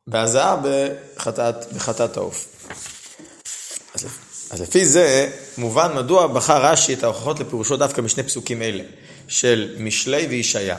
בחטאת, 0.08 1.72
בחטאת 1.72 2.16
העוף. 2.16 2.59
אז, 4.50 4.60
לפי 4.60 4.86
זה 4.86 5.30
מובן 5.58 5.92
מדוע 5.96 6.26
בחר 6.26 6.64
רש"י 6.66 6.94
את 6.94 7.02
ההוכחות 7.02 7.40
לפירושו 7.40 7.76
דווקא 7.76 8.00
משני 8.00 8.22
פסוקים 8.22 8.62
אלה, 8.62 8.82
של 9.28 9.76
משלי 9.78 10.26
וישעיה. 10.26 10.78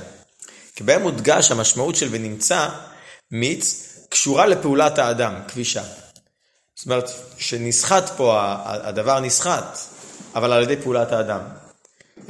כי 0.76 0.84
בהם 0.84 1.02
מודגש 1.02 1.52
המשמעות 1.52 1.96
של 1.96 2.08
ונמצא 2.12 2.68
מיץ 3.32 3.88
קשורה 4.10 4.46
לפעולת 4.46 5.00
האדם, 5.00 5.34
כבישה. 5.48 5.84
זאת 6.76 6.86
אומרת, 6.86 7.12
שנסחט 7.38 8.10
פה, 8.18 8.38
הדבר 8.66 9.20
נסחט, 9.20 9.78
אבל 10.36 10.54
על 10.54 10.64
ידי 10.64 10.78
פעולת 10.78 11.12
האדם. 11.12 11.40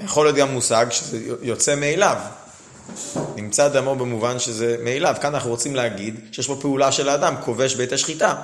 יכול 0.04 0.26
להיות 0.26 0.36
גם 0.36 0.52
מושג 0.52 0.86
שזה 0.90 1.20
יוצא 1.42 1.76
מאליו. 1.76 2.18
נמצא 3.36 3.68
דמו 3.68 3.96
במובן 3.96 4.40
שזה 4.40 4.76
מאליו. 4.84 5.16
כאן 5.22 5.34
אנחנו 5.34 5.50
רוצים 5.50 5.76
להגיד 5.76 6.20
שיש 6.32 6.48
פה 6.48 6.58
פעולה 6.62 6.92
של 6.92 7.10
האדם, 7.10 7.36
כובש 7.46 7.76
בית 7.76 7.92
השחיטה. 7.92 8.36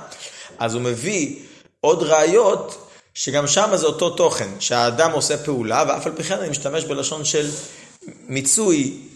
אז 0.59 0.73
הוא 0.73 0.81
מביא 0.81 1.35
עוד 1.81 2.03
ראיות 2.03 2.86
שגם 3.17 3.47
שם 3.47 3.69
זה 3.75 3.85
אותו 3.85 4.09
תוכן, 4.09 4.49
שהאדם 4.59 5.11
עושה 5.11 5.37
פעולה, 5.37 5.83
ואף 5.87 6.05
על 6.05 6.11
פי 6.15 6.23
כן 6.23 6.39
אני 6.39 6.49
משתמש 6.49 6.83
בלשון 6.83 7.25
של 7.25 7.49
מיצוי, 8.27 9.07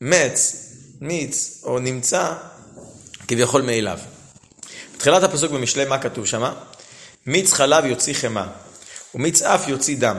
מץ, 0.00 0.56
מיץ 1.00 1.60
או 1.64 1.78
נמצא, 1.78 2.32
כביכול 3.28 3.62
מאליו. 3.62 3.98
בתחילת 4.94 5.22
הפסוק 5.22 5.52
במשלי 5.52 5.84
מה 5.84 5.98
כתוב 5.98 6.26
שמה? 6.26 6.54
מיץ 7.26 7.52
חלב 7.52 7.84
יוציא 7.84 8.14
חמאה, 8.14 8.46
ומיץ 9.14 9.42
אף 9.42 9.68
יוציא 9.68 9.96
דם. 9.98 10.16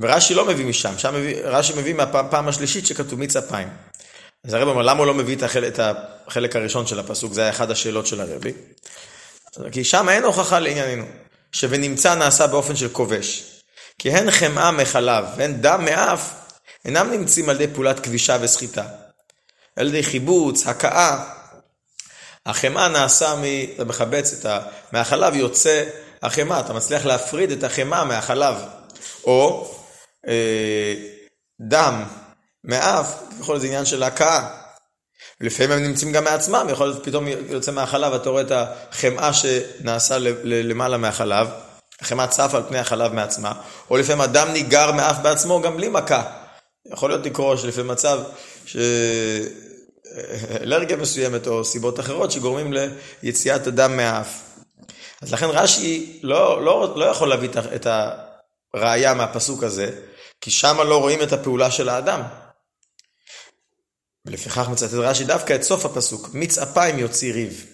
ורש"י 0.00 0.34
לא 0.34 0.44
מביא 0.44 0.66
משם, 0.66 0.98
שם 0.98 1.14
מביא, 1.14 1.36
רש"י 1.44 1.72
מביא 1.76 1.94
מהפעם 1.94 2.48
השלישית 2.48 2.86
שכתוב 2.86 3.18
מיץ 3.18 3.36
אפיים. 3.36 3.68
אז 4.44 4.54
הרב 4.54 4.68
אומר, 4.68 4.82
למה 4.82 4.98
הוא 4.98 5.06
לא 5.06 5.14
מביא 5.14 5.36
את 5.36 5.42
החלק, 5.42 5.74
את 5.74 5.80
החלק 6.26 6.56
הראשון 6.56 6.86
של 6.86 6.98
הפסוק? 6.98 7.32
זה 7.32 7.40
היה 7.40 7.50
אחת 7.50 7.70
השאלות 7.70 8.06
של 8.06 8.20
הרבי. 8.20 8.52
כי 9.72 9.84
שם 9.84 10.08
אין 10.08 10.24
הוכחה 10.24 10.58
לענייננו, 10.58 11.04
ש"ונמצא" 11.52 12.14
נעשה 12.14 12.46
באופן 12.46 12.76
של 12.76 12.88
כובש. 12.88 13.56
כי 13.98 14.10
הן 14.10 14.30
חמאה 14.30 14.70
מחלב 14.70 15.24
והן 15.36 15.60
דם 15.60 15.84
מאף, 15.84 16.34
אינם 16.84 17.10
נמצאים 17.10 17.48
על 17.48 17.60
ידי 17.60 17.74
פעולת 17.74 18.00
כבישה 18.00 18.36
וסחיטה. 18.40 18.84
על 19.76 19.88
ידי 19.88 20.02
חיבוץ, 20.02 20.66
הכאה. 20.66 21.24
החמאה 22.46 22.88
נעשה, 22.88 23.34
מ... 23.34 23.42
אתה 23.74 23.84
מחבץ 23.84 24.32
את 24.32 24.46
ה... 24.46 24.60
מהחלב 24.92 25.34
יוצא 25.34 25.84
החמאה, 26.22 26.60
אתה 26.60 26.72
מצליח 26.72 27.06
להפריד 27.06 27.50
את 27.50 27.64
החמאה 27.64 28.04
מהחלב. 28.04 28.54
או 29.24 29.70
אה, 30.28 30.94
דם 31.60 32.04
מאף, 32.64 33.06
להיות 33.40 33.60
זה 33.60 33.66
עניין 33.66 33.84
של 33.84 34.02
הכאה. 34.02 34.65
לפעמים 35.40 35.72
הם 35.72 35.82
נמצאים 35.82 36.12
גם 36.12 36.24
מעצמם, 36.24 36.66
יכול 36.70 36.86
להיות 36.86 37.04
פתאום 37.04 37.26
יוצא 37.48 37.72
מהחלב, 37.72 38.12
אתה 38.12 38.30
רואה 38.30 38.42
את 38.42 38.52
החמאה 38.52 39.32
שנעשה 39.32 40.18
למעלה 40.44 40.96
מהחלב, 40.96 41.48
החמאה 42.00 42.26
צפה 42.26 42.56
על 42.56 42.62
פני 42.68 42.78
החלב 42.78 43.12
מעצמה, 43.12 43.52
או 43.90 43.96
לפעמים 43.96 44.20
הדם 44.20 44.48
ניגר 44.52 44.92
מאף 44.92 45.18
בעצמו 45.22 45.60
גם 45.62 45.76
בלי 45.76 45.88
מכה. 45.88 46.22
יכול 46.92 47.10
להיות 47.10 47.26
לקרוא 47.26 47.56
שלפעמים 47.56 47.90
מצב 47.90 48.20
שאלרגיה 50.66 50.96
מסוימת 50.96 51.46
או 51.46 51.64
סיבות 51.64 52.00
אחרות 52.00 52.30
שגורמים 52.30 52.74
ליציאת 53.22 53.66
הדם 53.66 53.96
מהאף. 53.96 54.42
אז 55.22 55.32
לכן 55.32 55.46
רש"י 55.46 56.20
לא, 56.22 56.64
לא, 56.64 56.94
לא 56.96 57.04
יכול 57.04 57.28
להביא 57.28 57.48
את 57.74 57.86
הראייה 58.74 59.14
מהפסוק 59.14 59.62
הזה, 59.62 59.90
כי 60.40 60.50
שם 60.50 60.80
לא 60.80 61.00
רואים 61.00 61.22
את 61.22 61.32
הפעולה 61.32 61.70
של 61.70 61.88
האדם. 61.88 62.22
ולפיכך 64.26 64.68
מצטט 64.68 64.92
רש"י 64.92 65.24
דווקא 65.24 65.54
את 65.54 65.62
סוף 65.62 65.84
הפסוק, 65.84 66.30
מיץ 66.32 66.58
אפיים 66.58 66.98
יוציא 66.98 67.32
ריב. 67.32 67.66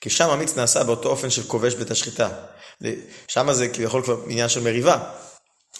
כי 0.00 0.10
שם 0.10 0.30
המיץ 0.30 0.56
נעשה 0.56 0.84
באותו 0.84 1.08
אופן 1.08 1.30
של 1.30 1.42
כובש 1.42 1.74
בית 1.74 1.90
השחיטה. 1.90 2.28
שם 3.28 3.52
זה 3.52 3.68
כביכול 3.68 4.02
כבר 4.02 4.20
עניין 4.28 4.48
של 4.48 4.60
מריבה. 4.60 4.98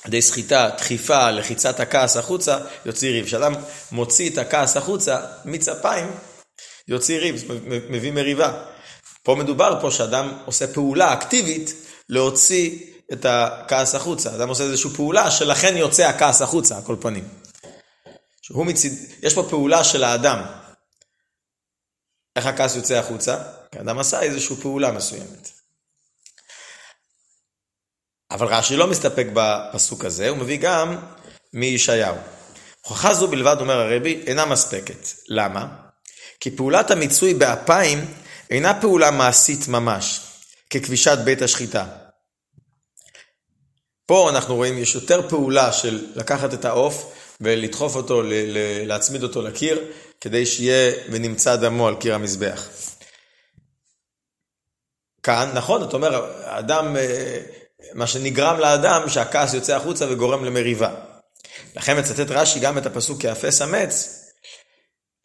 ידי 0.06 0.22
סחיטה, 0.22 0.70
דחיפה, 0.78 1.30
לחיצת 1.30 1.80
הכעס 1.80 2.16
החוצה, 2.16 2.58
יוציא 2.84 3.10
ריב. 3.10 3.26
כשאדם 3.26 3.54
מוציא 3.92 4.30
את 4.30 4.38
הכעס 4.38 4.76
החוצה, 4.76 5.20
מיץ 5.44 5.68
אפיים, 5.68 6.10
יוציא 6.88 7.18
ריב, 7.18 7.44
מביא 7.64 8.12
מריבה. 8.12 8.64
פה 9.22 9.34
מדובר 9.34 9.78
פה 9.80 9.90
שאדם 9.90 10.38
עושה 10.44 10.66
פעולה 10.66 11.12
אקטיבית 11.12 11.74
להוציא 12.08 12.78
את 13.12 13.26
הכעס 13.28 13.94
החוצה. 13.94 14.34
אדם 14.34 14.48
עושה 14.48 14.64
איזושהי 14.64 14.90
פעולה 14.90 15.30
שלכן 15.30 15.76
יוצא 15.76 16.02
הכעס 16.02 16.42
החוצה, 16.42 16.76
על 16.76 16.82
כל 16.82 16.96
פנים. 17.00 17.24
שהוא 18.50 18.66
מצד... 18.66 18.88
יש 19.22 19.34
פה 19.34 19.46
פעולה 19.50 19.84
של 19.84 20.04
האדם. 20.04 20.42
איך 22.36 22.46
הכעס 22.46 22.76
יוצא 22.76 22.94
החוצה? 22.94 23.38
כי 23.72 23.78
האדם 23.78 23.98
עשה 23.98 24.22
איזושהי 24.22 24.56
פעולה 24.56 24.92
מסוימת. 24.92 25.50
אבל 28.30 28.46
רש"י 28.46 28.76
לא 28.76 28.86
מסתפק 28.86 29.26
בפסוק 29.34 30.04
הזה, 30.04 30.28
הוא 30.28 30.38
מביא 30.38 30.58
גם 30.60 30.98
מישעיהו. 31.52 32.16
הוכחה 32.80 33.14
זו 33.14 33.28
בלבד, 33.28 33.56
אומר 33.60 33.78
הרבי, 33.80 34.22
אינה 34.26 34.44
מספקת. 34.44 35.08
למה? 35.28 35.66
כי 36.40 36.56
פעולת 36.56 36.90
המיצוי 36.90 37.34
באפיים 37.34 38.14
אינה 38.50 38.80
פעולה 38.80 39.10
מעשית 39.10 39.68
ממש, 39.68 40.20
ככבישת 40.70 41.18
בית 41.24 41.42
השחיטה. 41.42 41.86
פה 44.06 44.30
אנחנו 44.30 44.54
רואים, 44.54 44.78
יש 44.78 44.94
יותר 44.94 45.28
פעולה 45.28 45.72
של 45.72 46.12
לקחת 46.14 46.54
את 46.54 46.64
העוף 46.64 47.19
ולדחוף 47.40 47.96
אותו, 47.96 48.22
להצמיד 48.86 49.22
אותו 49.22 49.42
לקיר, 49.42 49.84
כדי 50.20 50.46
שיהיה 50.46 50.92
ונמצא 51.10 51.56
דמו 51.56 51.88
על 51.88 51.94
קיר 51.96 52.14
המזבח. 52.14 52.68
כאן, 55.22 55.50
נכון, 55.54 55.82
אתה 55.82 55.96
אומר, 55.96 56.32
אדם, 56.44 56.96
אה, 56.96 57.40
מה 57.94 58.06
שנגרם 58.06 58.58
לאדם, 58.58 59.08
שהכעס 59.08 59.54
יוצא 59.54 59.76
החוצה 59.76 60.06
וגורם 60.10 60.44
למריבה. 60.44 60.94
לכן 61.76 61.98
מצטט 61.98 62.30
רש"י 62.30 62.60
גם 62.60 62.78
את 62.78 62.86
הפסוק 62.86 63.20
כיאפס 63.20 63.62
אמץ, 63.62 64.24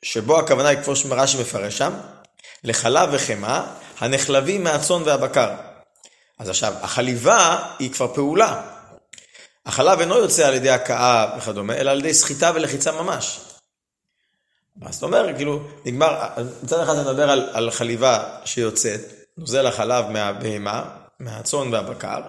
שבו 0.03 0.39
הכוונה 0.39 0.69
היא 0.69 0.79
כמו 0.83 0.95
שרש"י 0.95 1.41
מפרש 1.41 1.77
שם, 1.77 1.93
לחלב 2.63 3.09
וחמאה 3.11 3.63
הנחלבים 3.99 4.63
מהצאן 4.63 5.03
והבקר. 5.05 5.51
אז 6.39 6.49
עכשיו, 6.49 6.73
החליבה 6.81 7.59
היא 7.79 7.91
כבר 7.91 8.13
פעולה. 8.13 8.74
החלב 9.65 9.99
אינו 9.99 10.17
יוצא 10.17 10.47
על 10.47 10.53
ידי 10.53 10.69
הכאה 10.69 11.37
וכדומה, 11.37 11.73
אלא 11.73 11.91
על 11.91 11.99
ידי 11.99 12.13
סחיטה 12.13 12.51
ולחיצה 12.55 12.91
ממש. 12.91 13.39
אז 14.81 14.93
זאת 14.93 15.03
אומרת, 15.03 15.35
כאילו, 15.35 15.67
נגמר, 15.85 16.27
מצד 16.63 16.79
אחד 16.79 16.93
אני 16.93 17.01
מדבר 17.01 17.29
על, 17.29 17.49
על 17.53 17.71
חליבה 17.71 18.23
שיוצאת, 18.45 19.01
נוזל 19.37 19.67
החלב 19.67 20.05
מהבהמה, 20.09 20.83
מהצאן 21.19 21.73
והבקר, 21.73 22.21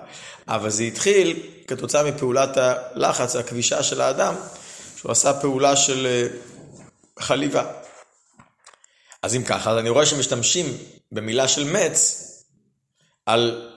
אבל 0.48 0.70
זה 0.70 0.82
התחיל 0.82 1.42
כתוצאה 1.66 2.02
מפעולת 2.02 2.56
הלחץ, 2.56 3.36
הכבישה 3.36 3.82
של 3.82 4.00
האדם, 4.00 4.34
שהוא 4.96 5.12
עשה 5.12 5.40
פעולה 5.40 5.76
של 5.76 6.06
אה, 6.06 6.26
חליבה. 7.18 7.64
אז 9.22 9.36
אם 9.36 9.42
ככה, 9.44 9.70
אז 9.70 9.78
אני 9.78 9.90
רואה 9.90 10.06
שמשתמשים 10.06 10.66
במילה 11.12 11.48
של 11.48 11.64
מץ 11.64 12.22
על 13.26 13.70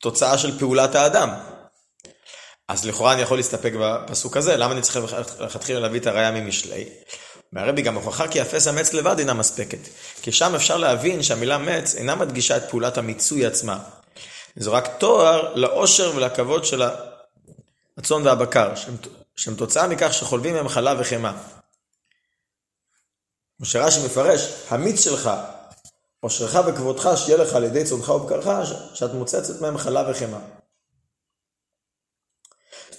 תוצאה 0.00 0.38
של 0.38 0.58
פעולת 0.58 0.94
האדם. 0.94 1.30
אז 2.70 2.84
לכאורה 2.84 3.12
אני 3.12 3.22
יכול 3.22 3.38
להסתפק 3.38 3.72
בפסוק 3.80 4.36
הזה, 4.36 4.56
למה 4.56 4.72
אני 4.72 4.82
צריך 4.82 5.14
לכתחילה 5.40 5.80
להביא 5.80 6.00
את 6.00 6.06
הראייה 6.06 6.30
ממשלי? 6.30 6.88
והרבי 7.52 7.82
גם 7.82 7.94
הוכחה 7.94 8.28
כי 8.28 8.42
אפס 8.42 8.66
המץ 8.66 8.92
לבד 8.92 9.18
אינה 9.18 9.34
מספקת. 9.34 9.78
כי 10.22 10.32
שם 10.32 10.54
אפשר 10.54 10.76
להבין 10.76 11.22
שהמילה 11.22 11.58
מץ 11.58 11.94
אינה 11.94 12.14
מדגישה 12.14 12.56
את 12.56 12.70
פעולת 12.70 12.98
המיצוי 12.98 13.46
עצמה. 13.46 13.78
זה 14.56 14.70
רק 14.70 14.88
תואר 14.98 15.54
לאושר 15.54 16.12
ולכבוד 16.16 16.64
של 16.64 16.82
הצאן 17.98 18.26
והבקר, 18.26 18.74
שהם, 18.74 18.96
שהם 19.36 19.54
תוצאה 19.54 19.88
מכך 19.88 20.14
שחולבים 20.14 20.54
מהם 20.54 20.68
חלב 20.68 20.98
וחמאה. 21.00 21.32
כמו 23.56 23.66
שרש"י 23.66 24.06
מפרש, 24.06 24.52
המיץ 24.68 25.04
שלך, 25.04 25.30
אושרך 26.22 26.56
וכבודך 26.66 27.08
שיהיה 27.16 27.38
לך 27.38 27.54
על 27.54 27.64
ידי 27.64 27.84
צאנך 27.84 28.08
ובקרך, 28.08 28.48
שאת 28.94 29.14
מוצצת 29.14 29.60
מהם 29.60 29.78
חלב 29.78 30.06
וחמאה. 30.10 30.59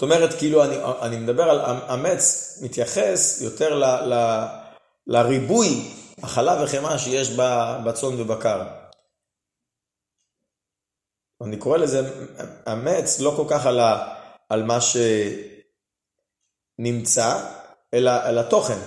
זאת 0.01 0.11
אומרת, 0.11 0.33
כאילו, 0.33 0.63
אני, 0.63 0.75
אני 1.01 1.17
מדבר 1.17 1.43
על 1.43 1.59
אמץ, 1.93 2.57
מתייחס 2.61 3.41
יותר 3.41 3.75
ל, 3.75 3.83
ל, 3.85 4.45
לריבוי 5.07 5.91
החלב 6.23 6.59
וחמאה 6.63 6.99
שיש 6.99 7.29
בצאן 7.85 8.21
ובקר. 8.21 8.63
אני 11.43 11.57
קורא 11.57 11.77
לזה 11.77 12.09
אמץ 12.71 13.19
לא 13.19 13.33
כל 13.37 13.45
כך 13.49 13.65
על, 13.65 13.79
ה, 13.79 14.15
על 14.49 14.63
מה 14.63 14.77
שנמצא, 16.79 17.39
אלא 17.93 18.11
על 18.23 18.37
התוכן. 18.37 18.79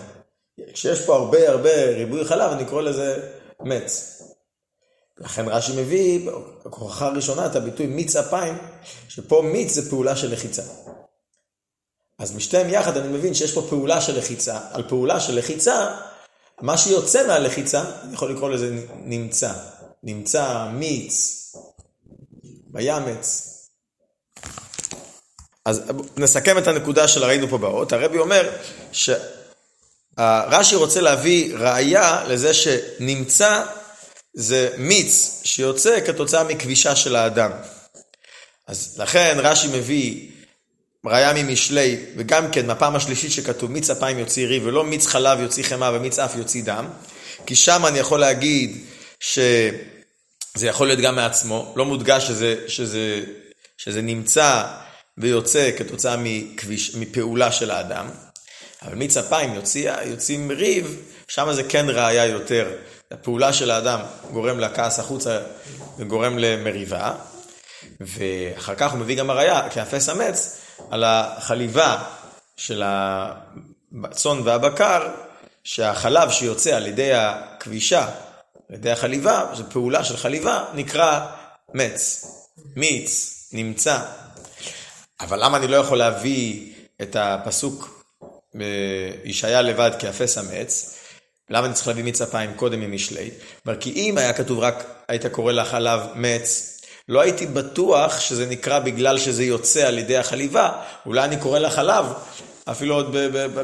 כשיש 0.73 1.07
פה 1.07 1.17
הרבה 1.17 1.51
הרבה 1.51 1.85
ריבוי 1.85 2.25
חלב, 2.25 2.53
אני 2.53 2.65
קורא 2.65 2.83
לזה 2.83 3.31
מץ. 3.61 4.23
לכן 5.19 5.49
רש"י 5.49 5.83
מביא, 5.83 6.31
בכוחך 6.65 7.03
הראשונה, 7.03 7.47
את 7.47 7.57
הביטוי 7.57 7.87
מיץ 7.87 8.17
אפיים, 8.17 8.59
שפה 9.09 9.43
מיץ 9.53 9.73
זה 9.73 9.91
פעולה 9.91 10.17
של 10.17 10.33
לחיצה. 10.33 10.63
אז 12.25 12.37
משתיהם 12.37 12.69
יחד 12.71 12.97
אני 12.97 13.09
מבין 13.09 13.35
שיש 13.35 13.53
פה 13.53 13.67
פעולה 13.69 14.01
של 14.01 14.19
לחיצה. 14.19 14.59
על 14.71 14.83
פעולה 14.89 15.21
של 15.21 15.39
לחיצה, 15.39 15.97
מה 16.61 16.77
שיוצא 16.79 17.27
מהלחיצה, 17.27 17.85
אני 18.03 18.15
יכול 18.15 18.33
לקרוא 18.33 18.51
לזה 18.51 18.77
נמצא. 18.95 19.53
נמצא, 20.03 20.67
מיץ, 20.73 21.53
ויאמץ. 22.73 23.51
אז 25.65 25.83
נסכם 26.17 26.59
את 26.59 26.67
הנקודה 26.67 27.09
שראינו 27.09 27.49
פה 27.49 27.59
באות. 27.59 27.93
הרבי 27.93 28.19
אומר 28.19 28.51
שרש"י 28.93 30.77
רוצה 30.77 31.01
להביא 31.01 31.57
ראייה 31.57 32.25
לזה 32.29 32.55
שנמצא 32.55 33.65
זה 34.35 34.71
מיץ 34.79 35.41
שיוצא 35.45 36.01
כתוצאה 36.07 36.45
מכבישה 36.45 36.97
של 36.97 37.17
האדם. 37.17 37.51
אז 38.67 38.95
לכן 38.99 39.37
רש"י 39.39 39.69
מביא 39.69 40.34
ראייה 41.07 41.33
ממשלי, 41.45 41.97
וגם 42.17 42.51
כן 42.51 42.67
מהפעם 42.67 42.97
השלישית 42.97 43.33
שכתוב 43.33 43.71
מיץ 43.71 43.91
אפיים 43.91 44.19
יוציא 44.19 44.47
ריב, 44.47 44.63
ולא 44.67 44.85
מיץ 44.85 45.07
חלב 45.07 45.41
יוציא 45.41 45.65
חמאה 45.65 45.91
ומיץ 45.95 46.19
אף 46.19 46.37
יוציא 46.37 46.63
דם, 46.65 46.87
כי 47.47 47.55
שם 47.55 47.87
אני 47.87 47.99
יכול 47.99 48.21
להגיד 48.21 48.85
שזה 49.21 50.67
יכול 50.67 50.87
להיות 50.87 51.01
גם 51.01 51.17
מעצמו, 51.17 51.73
לא 51.77 51.85
מודגש 51.85 52.27
שזה, 52.27 52.57
שזה, 52.69 53.21
שזה 53.79 54.03
נמצא 54.03 54.65
ויוצא 55.19 55.71
כתוצאה 55.77 56.17
מכביש, 56.17 56.95
מפעולה 56.95 57.53
של 57.53 57.71
האדם, 57.71 58.07
אבל 58.83 58.95
מיץ 58.95 59.17
אפיים 59.17 59.55
יוציא, 59.55 59.93
יוצאים 60.05 60.51
ריב, 60.51 60.97
שם 61.29 61.53
זה 61.53 61.63
כן 61.63 61.87
ראייה 61.89 62.27
יותר. 62.27 62.69
הפעולה 63.11 63.53
של 63.53 63.71
האדם 63.71 64.01
גורם 64.33 64.61
לכעס 64.61 64.99
החוצה 64.99 65.41
וגורם 65.99 66.39
למריבה, 66.39 67.13
ואחר 68.01 68.75
כך 68.75 68.93
הוא 68.93 68.99
מביא 68.99 69.17
גם 69.17 69.31
הראייה, 69.31 69.69
כאפס 69.71 70.09
אמץ, 70.09 70.64
על 70.91 71.05
החליבה 71.05 72.03
של 72.57 72.83
הצאן 74.05 74.41
והבקר, 74.45 75.09
שהחלב 75.65 76.31
שיוצא 76.31 76.77
על 76.77 76.87
ידי 76.87 77.15
הכבישה, 77.15 78.09
על 78.69 78.75
ידי 78.75 78.91
החליבה, 78.91 79.47
זו 79.55 79.65
פעולה 79.71 80.05
של 80.05 80.17
חליבה, 80.17 80.65
נקרא 80.75 81.27
מץ, 81.75 82.27
מיץ, 82.77 83.35
נמצא. 83.53 83.99
אבל 85.21 85.45
למה 85.45 85.57
אני 85.57 85.69
לא 85.69 85.77
יכול 85.77 85.99
להביא 85.99 86.73
את 87.03 87.17
הפסוק 87.21 88.05
בישעיה 88.55 89.63
לבד 89.63 89.91
כאפס 89.99 90.39
אמץ? 90.39 90.99
למה 91.51 91.67
אני 91.67 91.75
צריך 91.75 91.89
להביא 91.89 92.03
מיץ 92.05 92.21
אפיים 92.21 92.55
קודם 92.55 92.81
ממשלי? 92.81 93.31
כי 93.81 93.93
אם 93.93 94.19
היה 94.19 94.33
כתוב 94.33 94.59
רק, 94.59 94.85
היית 95.09 95.27
קורא 95.27 95.53
לחלב 95.53 96.01
מץ, 96.15 96.74
לא 97.09 97.21
הייתי 97.21 97.47
בטוח 97.47 98.21
שזה 98.21 98.47
נקרא 98.47 98.79
בגלל 98.79 99.19
שזה 99.19 99.45
יוצא 99.45 99.87
על 99.87 99.99
ידי 99.99 100.17
החליבה, 100.17 100.83
אולי 101.07 101.25
אני 101.25 101.41
קורא 101.41 101.59
לחלב, 101.59 102.07
אפילו 102.65 102.95
עוד 102.95 103.17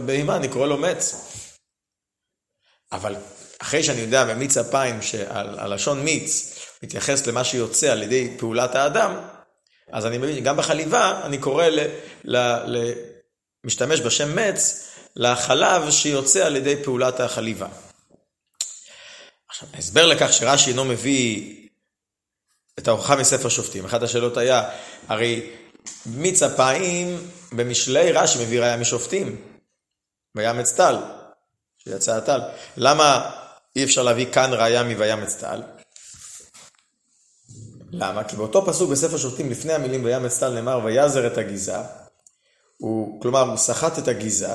בהמה, 0.06 0.36
אני 0.36 0.48
קורא 0.48 0.66
לו 0.66 0.76
מץ. 0.76 1.14
אבל 2.92 3.16
אחרי 3.58 3.82
שאני 3.82 4.00
יודע 4.00 4.24
במיץ 4.24 4.56
אפיים 4.56 5.02
שהלשון 5.02 6.04
מיץ 6.04 6.58
מתייחס 6.82 7.26
למה 7.26 7.44
שיוצא 7.44 7.92
על 7.92 8.02
ידי 8.02 8.36
פעולת 8.38 8.74
האדם, 8.74 9.20
אז 9.92 10.06
אני 10.06 10.18
מבין, 10.18 10.44
גם 10.44 10.56
בחליבה 10.56 11.20
אני 11.24 11.38
קורא, 11.38 11.64
ל, 11.66 11.80
ל, 12.24 12.36
ל, 12.66 12.92
משתמש 13.64 14.00
בשם 14.00 14.36
מץ 14.36 14.88
לחלב 15.16 15.90
שיוצא 15.90 16.46
על 16.46 16.56
ידי 16.56 16.84
פעולת 16.84 17.20
החליבה. 17.20 17.68
עכשיו, 19.48 19.68
ההסבר 19.74 20.06
לכך 20.06 20.32
שרש"י 20.32 20.70
אינו 20.70 20.84
מביא 20.84 21.59
את 22.80 22.88
ההוכחה 22.88 23.16
מספר 23.16 23.48
שופטים. 23.48 23.84
אחת 23.84 24.02
השאלות 24.02 24.36
היה, 24.36 24.70
הרי 25.08 25.50
מיץ 26.06 26.42
אפיים 26.42 27.30
במשלי 27.52 28.12
רש"י 28.12 28.42
מביא 28.42 28.60
ראיה 28.60 28.76
משופטים, 28.76 29.36
ויאמץ 30.36 30.72
טל, 30.72 30.96
שיצא 31.78 32.16
הטל. 32.16 32.40
למה 32.76 33.30
אי 33.76 33.84
אפשר 33.84 34.02
להביא 34.02 34.32
כאן 34.32 34.50
ראיה 34.52 34.82
מויאמץ 34.82 35.34
טל? 35.34 35.62
למה? 37.92 38.24
כי 38.24 38.36
באותו 38.36 38.66
פסוק 38.66 38.90
בספר 38.90 39.16
שופטים, 39.16 39.50
לפני 39.50 39.72
המילים 39.72 40.04
ויאמץ 40.04 40.38
טל 40.38 40.54
נאמר 40.54 40.80
ויעזר 40.84 41.26
את 41.26 41.38
הגיזה, 41.38 41.76
הוא, 42.76 43.22
כלומר 43.22 43.40
הוא 43.40 43.56
סחט 43.56 43.98
את 43.98 44.08
הגיזה, 44.08 44.52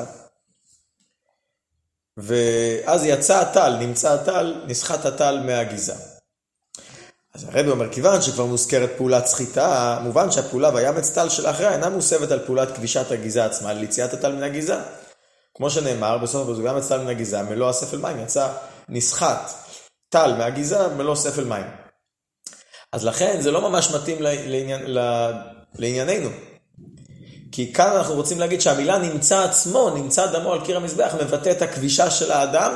ואז 2.18 3.06
יצא 3.06 3.40
הטל, 3.40 3.78
נמצא 3.80 4.14
הטל, 4.14 4.64
נסחט 4.68 5.06
הטל 5.06 5.40
מהגיזה. 5.40 6.15
אז 7.36 7.44
הרבי 7.44 7.70
אומר, 7.70 7.94
כיוון 7.94 8.22
שכבר 8.22 8.46
מוזכרת 8.46 8.90
פעולת 8.98 9.26
סחיטה, 9.26 10.00
מובן 10.04 10.32
שהפעולה 10.32 10.70
ויאמץ 10.74 11.10
טל 11.10 11.30
שלאחריה 11.30 11.72
אינה 11.72 11.90
מוסבת 11.90 12.32
על 12.32 12.40
פעולת 12.46 12.76
כבישת 12.76 13.12
הגיזה 13.12 13.46
עצמה, 13.46 13.70
על 13.70 13.84
יציאת 13.84 14.14
הטל 14.14 14.32
מן 14.32 14.44
הגיזה. 14.44 14.76
כמו 15.56 15.70
שנאמר, 15.70 16.18
בסוף 16.18 16.50
הפסוק, 16.50 16.64
ויאמץ 16.64 16.88
טל 16.88 17.02
מן 17.02 17.08
הגיזה, 17.08 17.44
מלוא 17.44 17.70
הספל 17.70 17.98
מים, 17.98 18.20
יצא 18.20 18.48
נסחט 18.90 19.52
טל 20.10 20.34
מהגיזה, 20.38 20.88
מלוא 20.88 21.16
ספל 21.16 21.44
מים. 21.44 21.66
אז 22.92 23.06
לכן 23.06 23.42
זה 23.42 23.52
לא 23.52 23.62
ממש 23.62 23.92
מתאים 23.92 24.18
לעניין, 24.22 24.82
לענייננו. 25.76 26.30
כי 27.52 27.74
כאן 27.74 27.92
אנחנו 27.96 28.16
רוצים 28.16 28.40
להגיד 28.40 28.62
שהמילה 28.62 28.98
נמצא 28.98 29.44
עצמו, 29.44 29.90
נמצא 29.90 30.26
דמו 30.26 30.54
על 30.54 30.66
קיר 30.66 30.78
המזבח, 30.78 31.16
מבטא 31.22 31.52
את 31.52 31.62
הכבישה 31.62 32.12
של 32.12 32.32
האדם 32.32 32.72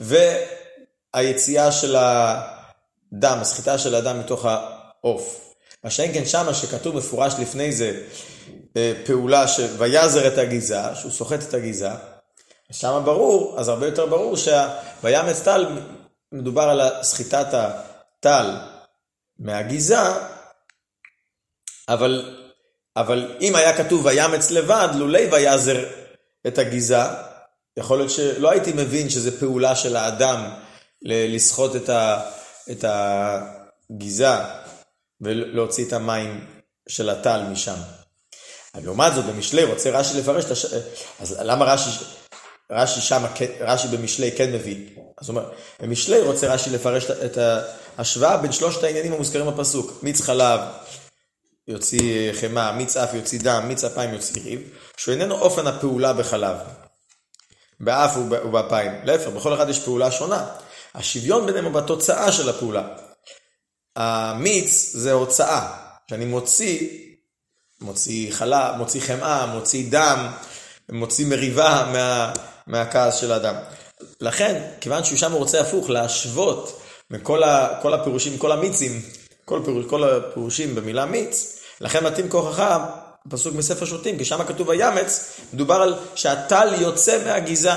והיציאה 0.00 1.72
של 1.72 1.96
ה... 1.96 2.55
דם, 3.12 3.38
הסחיטה 3.40 3.78
של 3.78 3.94
הדם 3.94 4.20
מתוך 4.20 4.44
העוף. 4.44 5.54
מה 5.84 5.90
שאין 5.90 6.14
כן 6.14 6.24
שמה 6.24 6.54
שכתוב 6.54 6.96
מפורש 6.96 7.34
לפני 7.38 7.72
זה 7.72 8.02
אה, 8.76 8.92
פעולה 9.06 9.48
של 9.48 9.66
ויעזר 9.78 10.26
את 10.26 10.38
הגיזה, 10.38 10.94
שהוא 10.94 11.12
סוחט 11.12 11.42
את 11.48 11.54
הגיזה, 11.54 11.90
שם 12.72 13.02
ברור, 13.04 13.60
אז 13.60 13.68
הרבה 13.68 13.86
יותר 13.86 14.06
ברור 14.06 14.36
שהויאמץ 14.36 15.40
טל, 15.40 15.66
מדובר 16.32 16.62
על 16.62 17.02
סחיטת 17.02 17.46
הטל 17.52 18.56
מהגיזה, 19.38 19.98
אבל, 21.88 22.40
אבל 22.96 23.36
אם 23.40 23.56
היה 23.56 23.76
כתוב 23.76 24.06
ויאמץ 24.06 24.50
לבד, 24.50 24.88
לולי 24.94 25.28
ויעזר 25.32 25.84
את 26.46 26.58
הגיזה, 26.58 27.00
יכול 27.76 27.98
להיות 27.98 28.10
שלא 28.10 28.50
הייתי 28.50 28.72
מבין 28.72 29.10
שזה 29.10 29.40
פעולה 29.40 29.76
של 29.76 29.96
האדם 29.96 30.50
לסחוט 31.02 31.76
את 31.76 31.88
ה... 31.88 32.30
את 32.70 32.84
הגיזה 32.88 34.34
ולהוציא 35.20 35.84
את 35.84 35.92
המים 35.92 36.46
של 36.88 37.10
הטל 37.10 37.42
משם. 37.50 37.76
לעומת 38.74 39.14
זאת, 39.14 39.24
במשלי 39.24 39.64
רוצה 39.64 39.90
רש"י 39.90 40.18
לפרש 40.18 40.44
את 40.44 40.50
הש... 40.50 40.66
אז 41.20 41.36
למה 41.40 41.64
רש"י, 41.64 41.90
רש"י 42.72 43.00
שם, 43.00 43.24
רש"י 43.60 43.88
במשלי 43.88 44.32
כן 44.32 44.52
מביא? 44.52 44.88
אז 45.20 45.28
הוא 45.28 45.36
אומר, 45.36 45.52
במשלי 45.80 46.20
רוצה 46.20 46.54
רש"י 46.54 46.70
לפרש 46.70 47.04
את 47.04 47.38
ההשוואה 47.98 48.36
בין 48.36 48.52
שלושת 48.52 48.84
העניינים 48.84 49.12
המוזכרים 49.12 49.46
בפסוק. 49.46 50.02
מיץ 50.02 50.20
חלב 50.20 50.60
יוציא 51.68 52.32
חמאה, 52.32 52.72
מיץ 52.72 52.96
אף 52.96 53.14
יוציא 53.14 53.40
דם, 53.42 53.64
מיץ 53.68 53.84
אפיים 53.84 54.14
יוציא 54.14 54.42
ריב, 54.42 54.60
שהוא 54.96 55.12
איננו 55.12 55.34
אופן 55.34 55.66
הפעולה 55.66 56.12
בחלב, 56.12 56.56
באף 57.80 58.16
ובאפיים. 58.16 58.92
להפך, 59.04 59.28
בכל 59.28 59.54
אחד 59.54 59.68
יש 59.68 59.78
פעולה 59.80 60.10
שונה. 60.10 60.46
השוויון 60.96 61.46
ביניהם 61.46 61.64
הוא 61.64 61.72
בתוצאה 61.72 62.32
של 62.32 62.48
הפעולה. 62.48 62.82
המיץ 63.96 64.90
זה 64.92 65.12
הוצאה, 65.12 65.72
שאני 66.10 66.24
מוציא, 66.24 66.88
מוציא 67.80 68.32
חלב, 68.32 68.74
מוציא 68.76 69.00
חמאה, 69.00 69.46
מוציא 69.46 69.90
דם, 69.90 70.26
מוציא 70.92 71.26
מריבה 71.26 71.88
מה, 71.92 72.32
מהכעס 72.66 73.14
של 73.14 73.32
האדם. 73.32 73.54
לכן, 74.20 74.62
כיוון 74.80 75.04
שהוא 75.04 75.18
שם 75.18 75.32
רוצה 75.32 75.60
הפוך, 75.60 75.90
להשוות 75.90 76.80
מכל 77.10 77.42
ה, 77.42 77.78
כל 77.82 77.94
הפירושים, 77.94 78.38
כל 78.38 78.52
המיצים, 78.52 79.02
כל, 79.44 79.60
פירוש, 79.64 79.84
כל 79.86 80.04
הפירושים 80.04 80.74
במילה 80.74 81.06
מיץ, 81.06 81.58
לכן 81.80 82.04
מתאים 82.04 82.28
כוחך, 82.28 82.78
פסוק 83.30 83.54
מספר 83.54 83.84
שוטים, 83.84 84.18
כי 84.18 84.24
שם 84.24 84.44
כתוב 84.44 84.70
הימץ, 84.70 85.40
מדובר 85.52 85.74
על 85.74 85.94
שהטל 86.14 86.74
יוצא 86.80 87.24
מהגיזה. 87.24 87.72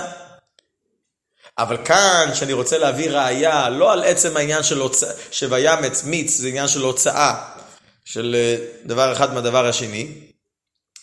אבל 1.60 1.78
כאן, 1.86 2.30
שאני 2.34 2.54
רוצה 2.54 2.78
להביא 2.78 3.10
ראייה, 3.10 3.70
לא 3.70 3.94
על 3.94 4.04
עצם 4.04 4.38
העניין 4.38 4.64
של 4.64 4.80
הוצאה, 4.80 5.14
שויאמץ 5.32 6.04
מיץ, 6.04 6.38
זה 6.38 6.48
עניין 6.48 6.68
של 6.68 6.82
הוצאה, 6.82 7.54
של 8.06 8.36
אה, 8.36 8.58
דבר 8.86 9.14
אחד 9.14 9.34
מהדבר 9.34 9.66
השני, 9.66 10.14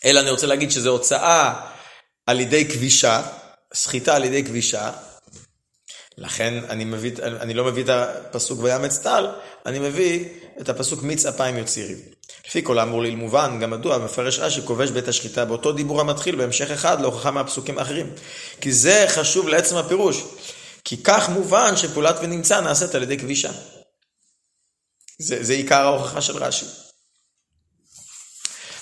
אלא 0.05 0.21
אני 0.21 0.31
רוצה 0.31 0.47
להגיד 0.47 0.71
שזה 0.71 0.89
הוצאה 0.89 1.55
על 2.27 2.41
ידי 2.41 2.69
כבישה, 2.69 3.23
סחיטה 3.75 4.17
על 4.17 4.25
ידי 4.25 4.45
כבישה, 4.45 4.93
לכן 6.19 6.65
אני, 6.69 6.85
מביא, 6.85 7.13
אני 7.23 7.55
לא 7.55 7.65
מביא 7.65 7.85
את 7.85 7.89
הפסוק 7.89 8.63
ויאמץ 8.63 8.99
טל, 8.99 9.27
אני 9.67 9.79
מביא 9.79 10.25
את 10.61 10.69
הפסוק 10.69 11.03
מיץ 11.03 11.27
אפיים 11.27 11.59
יוציא 11.59 11.85
ריב. 11.85 11.99
לפי 12.47 12.65
כל 12.65 12.79
האמור 12.79 13.03
ליל 13.03 13.17
מובן, 13.17 13.59
גם 13.61 13.71
מדוע 13.71 13.99
מפרש 13.99 14.39
רש"י 14.39 14.61
כובש 14.65 14.91
בית 14.91 15.09
השחיטה 15.09 15.45
באותו 15.45 15.73
דיבור 15.73 16.01
המתחיל 16.01 16.37
בהמשך 16.37 16.71
אחד 16.71 17.01
להוכחה 17.01 17.31
מהפסוקים 17.31 17.79
האחרים. 17.79 18.11
כי 18.61 18.73
זה 18.73 19.07
חשוב 19.09 19.49
לעצם 19.49 19.77
הפירוש. 19.77 20.25
כי 20.85 21.03
כך 21.03 21.29
מובן 21.29 21.77
שפעולת 21.77 22.17
ונמצא 22.23 22.61
נעשית 22.61 22.95
על 22.95 23.03
ידי 23.03 23.19
כבישה. 23.19 23.51
זה, 25.19 25.45
זה 25.45 25.53
עיקר 25.53 25.85
ההוכחה 25.85 26.21
של 26.21 26.37
רש"י. 26.37 26.67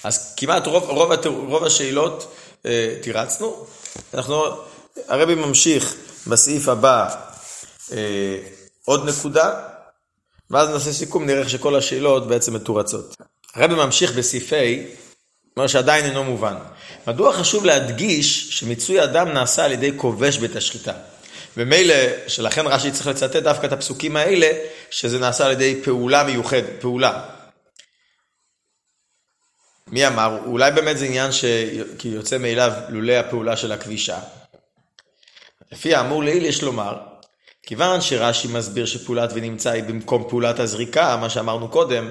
אז 0.05 0.35
כמעט 0.37 0.67
רוב, 0.67 0.85
רוב, 0.85 1.13
רוב 1.27 1.65
השאלות 1.65 2.35
אה, 2.67 2.97
תירצנו. 3.03 3.67
אנחנו, 4.15 4.45
הרבי 5.09 5.35
ממשיך 5.35 5.95
בסעיף 6.27 6.69
הבא 6.69 7.25
אה, 7.93 8.39
עוד 8.85 9.09
נקודה, 9.09 9.61
ואז 10.51 10.69
נעשה 10.69 10.93
סיכום, 10.93 11.27
נראה 11.27 11.49
שכל 11.49 11.77
השאלות 11.77 12.29
בעצם 12.29 12.55
מתורצות. 12.55 13.17
הרבי 13.55 13.75
ממשיך 13.75 14.13
בסעיף 14.13 14.53
ה', 14.53 14.57
אומר 15.57 15.67
שעדיין 15.67 16.05
אינו 16.05 16.25
מובן. 16.25 16.55
מדוע 17.07 17.33
חשוב 17.33 17.65
להדגיש 17.65 18.59
שמיצוי 18.59 19.05
אדם 19.05 19.29
נעשה 19.29 19.65
על 19.65 19.73
ידי 19.73 19.93
כובש 19.97 20.37
בית 20.37 20.57
השחיטה? 20.57 20.93
ומילא, 21.57 21.95
שלכן 22.29 22.67
רש"י 22.67 22.91
צריך 22.91 23.07
לצטט 23.07 23.37
דווקא 23.37 23.67
את 23.67 23.73
הפסוקים 23.73 24.17
האלה, 24.17 24.49
שזה 24.91 25.19
נעשה 25.19 25.47
על 25.47 25.53
ידי 25.53 25.81
פעולה 25.85 26.25
מיוחדת, 26.25 26.81
פעולה. 26.81 27.25
מי 29.87 30.07
אמר? 30.07 30.39
אולי 30.47 30.71
באמת 30.73 30.99
זה 30.99 31.05
עניין 31.05 31.31
שיוצא 31.33 32.39
מאליו 32.39 32.73
לולא 32.89 33.13
הפעולה 33.13 33.57
של 33.57 33.73
הכבישה. 33.73 34.19
לפי 35.73 35.95
האמור 35.95 36.25
לעיל 36.25 36.45
יש 36.45 36.63
לומר, 36.63 36.99
כיוון 37.63 38.01
שרש"י 38.01 38.49
מסביר 38.49 38.87
שפעולת 38.87 39.31
ונמצא 39.35 39.71
היא 39.71 39.83
במקום 39.83 40.29
פעולת 40.29 40.59
הזריקה, 40.59 41.17
מה 41.17 41.31
שאמרנו 41.31 41.69
קודם, 41.69 42.11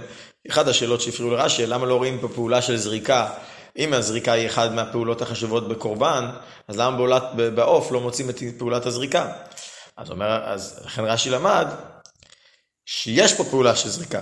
אחת 0.49 0.67
השאלות 0.67 1.01
שהפריעו 1.01 1.31
לרש"י, 1.31 1.65
למה 1.65 1.85
לא 1.85 1.95
רואים 1.95 2.19
פה 2.21 2.27
פעולה 2.27 2.61
של 2.61 2.77
זריקה? 2.77 3.29
אם 3.77 3.93
הזריקה 3.93 4.31
היא 4.31 4.47
אחת 4.47 4.71
מהפעולות 4.71 5.21
החשובות 5.21 5.67
בקורבן, 5.67 6.29
אז 6.67 6.77
למה 6.77 6.97
בעולת, 6.97 7.23
בעוף 7.55 7.91
לא 7.91 8.01
מוצאים 8.01 8.29
את 8.29 8.39
פעולת 8.57 8.85
הזריקה? 8.85 9.31
אז 9.97 10.11
אומר, 10.11 10.43
אז 10.45 10.81
לכן 10.85 11.05
רש"י 11.05 11.29
למד 11.29 11.67
שיש 12.85 13.33
פה 13.33 13.43
פעולה 13.43 13.75
של 13.75 13.89
זריקה. 13.89 14.21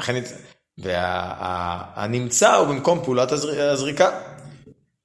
לכן, 0.00 0.22
והנמצא 0.78 2.54
הוא 2.54 2.68
במקום 2.68 3.04
פעולת 3.04 3.32
הזריקה. 3.32 4.20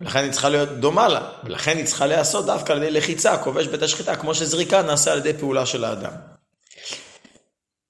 ולכן 0.01 0.23
היא 0.23 0.31
צריכה 0.31 0.49
להיות 0.49 0.69
דומה 0.69 1.07
לה, 1.07 1.29
ולכן 1.43 1.77
היא 1.77 1.85
צריכה 1.85 2.05
להיעשות 2.05 2.45
דווקא 2.45 2.71
על 2.71 2.83
ידי 2.83 2.91
לחיצה, 2.91 3.37
כובש 3.37 3.67
בית 3.67 3.81
השחיטה, 3.81 4.15
כמו 4.15 4.35
שזריקה 4.35 4.81
נעשה 4.81 5.11
על 5.11 5.17
ידי 5.17 5.33
פעולה 5.33 5.65
של 5.65 5.83
האדם. 5.83 6.11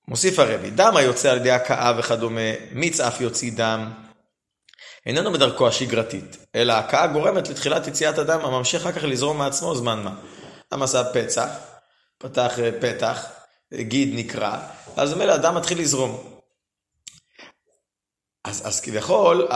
מוסיף 0.07 0.39
הרבי, 0.39 0.69
דם 0.69 0.97
היוצא 0.97 1.31
על 1.31 1.37
ידי 1.37 1.51
הכאה 1.51 1.93
וכדומה, 1.99 2.41
מיץ 2.71 2.99
אף 2.99 3.21
יוציא 3.21 3.51
דם, 3.55 3.91
איננו 5.05 5.33
בדרכו 5.33 5.67
השגרתית, 5.67 6.37
אלא 6.55 6.73
הכאה 6.73 7.07
גורמת 7.07 7.49
לתחילת 7.49 7.87
יציאת 7.87 8.17
הדם 8.17 8.39
הממשיך 8.43 8.81
אחר 8.81 8.91
כך 8.91 9.03
לזרום 9.03 9.37
מעצמו 9.37 9.75
זמן 9.75 10.03
מה. 10.03 10.15
אדם 10.73 10.83
עשה 10.83 11.03
פצע, 11.13 11.47
פתח 12.17 12.59
אה, 12.59 12.69
פתח, 12.81 13.25
גיד 13.73 14.09
נקרע, 14.13 14.59
ואז 14.97 15.13
ממילא 15.13 15.33
הדם 15.33 15.55
מתחיל 15.55 15.81
לזרום. 15.81 16.39
אז, 18.43 18.67
אז 18.67 18.81
כביכול, 18.81 19.47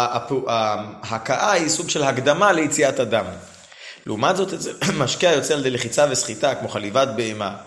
ההכאה 1.03 1.51
היא 1.51 1.69
סוג 1.69 1.89
של 1.89 2.03
הקדמה 2.03 2.51
ליציאת 2.51 2.99
הדם. 2.99 3.25
לעומת 4.05 4.35
זאת, 4.35 4.49
משקה 5.03 5.29
היוצא 5.29 5.53
על 5.53 5.59
ידי 5.59 5.69
לחיצה 5.69 6.05
וסחיטה, 6.11 6.55
כמו 6.55 6.69
חליבת 6.69 7.07
בהמה, 7.15 7.57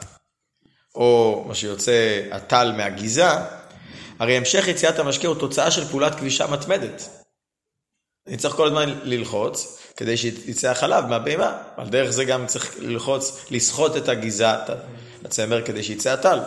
או 0.94 1.44
מה 1.48 1.54
שיוצא 1.54 2.20
הטל 2.32 2.72
מהגיזה, 2.76 3.28
הרי 4.18 4.36
המשך 4.36 4.68
יציאת 4.68 4.98
המשקה 4.98 5.28
הוא 5.28 5.36
תוצאה 5.36 5.70
של 5.70 5.84
פעולת 5.84 6.14
כבישה 6.14 6.46
מתמדת. 6.46 7.08
אני 8.28 8.36
צריך 8.36 8.54
כל 8.54 8.66
הזמן 8.66 8.98
ללחוץ 9.02 9.78
כדי 9.96 10.16
שיצא 10.16 10.70
החלב 10.70 11.04
מהבהמה. 11.06 11.62
על 11.76 11.88
דרך 11.88 12.10
זה 12.10 12.24
גם 12.24 12.46
צריך 12.46 12.74
ללחוץ, 12.78 13.44
לסחוט 13.50 13.96
את 13.96 14.08
הגיזה, 14.08 14.46
הצמר, 15.24 15.62
כדי 15.62 15.82
שיצא 15.82 16.10
הטל. 16.10 16.40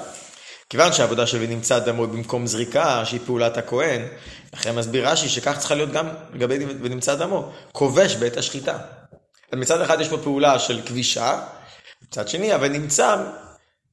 כיוון 0.69 0.93
שהעבודה 0.93 1.27
של 1.27 1.37
ונמצא 1.41 1.79
דמו 1.79 2.07
במקום 2.07 2.47
זריקה, 2.47 3.05
שהיא 3.05 3.19
פעולת 3.25 3.57
הכהן, 3.57 4.01
לכן 4.53 4.75
מסביר 4.75 5.09
רש"י 5.09 5.29
שכך 5.29 5.57
צריכה 5.57 5.75
להיות 5.75 5.91
גם 5.91 6.09
לגבי 6.33 6.65
ונמצא 6.81 7.15
דמו, 7.15 7.51
כובש 7.71 8.15
בעת 8.15 8.37
השחיטה. 8.37 8.77
מצד 9.55 9.81
אחד 9.81 10.01
יש 10.01 10.07
פה 10.07 10.17
פעולה 10.17 10.59
של 10.59 10.81
כבישה, 10.85 11.41
מצד 12.07 12.27
שני, 12.27 12.55
אבל 12.55 12.67
נמצא, 12.67 13.15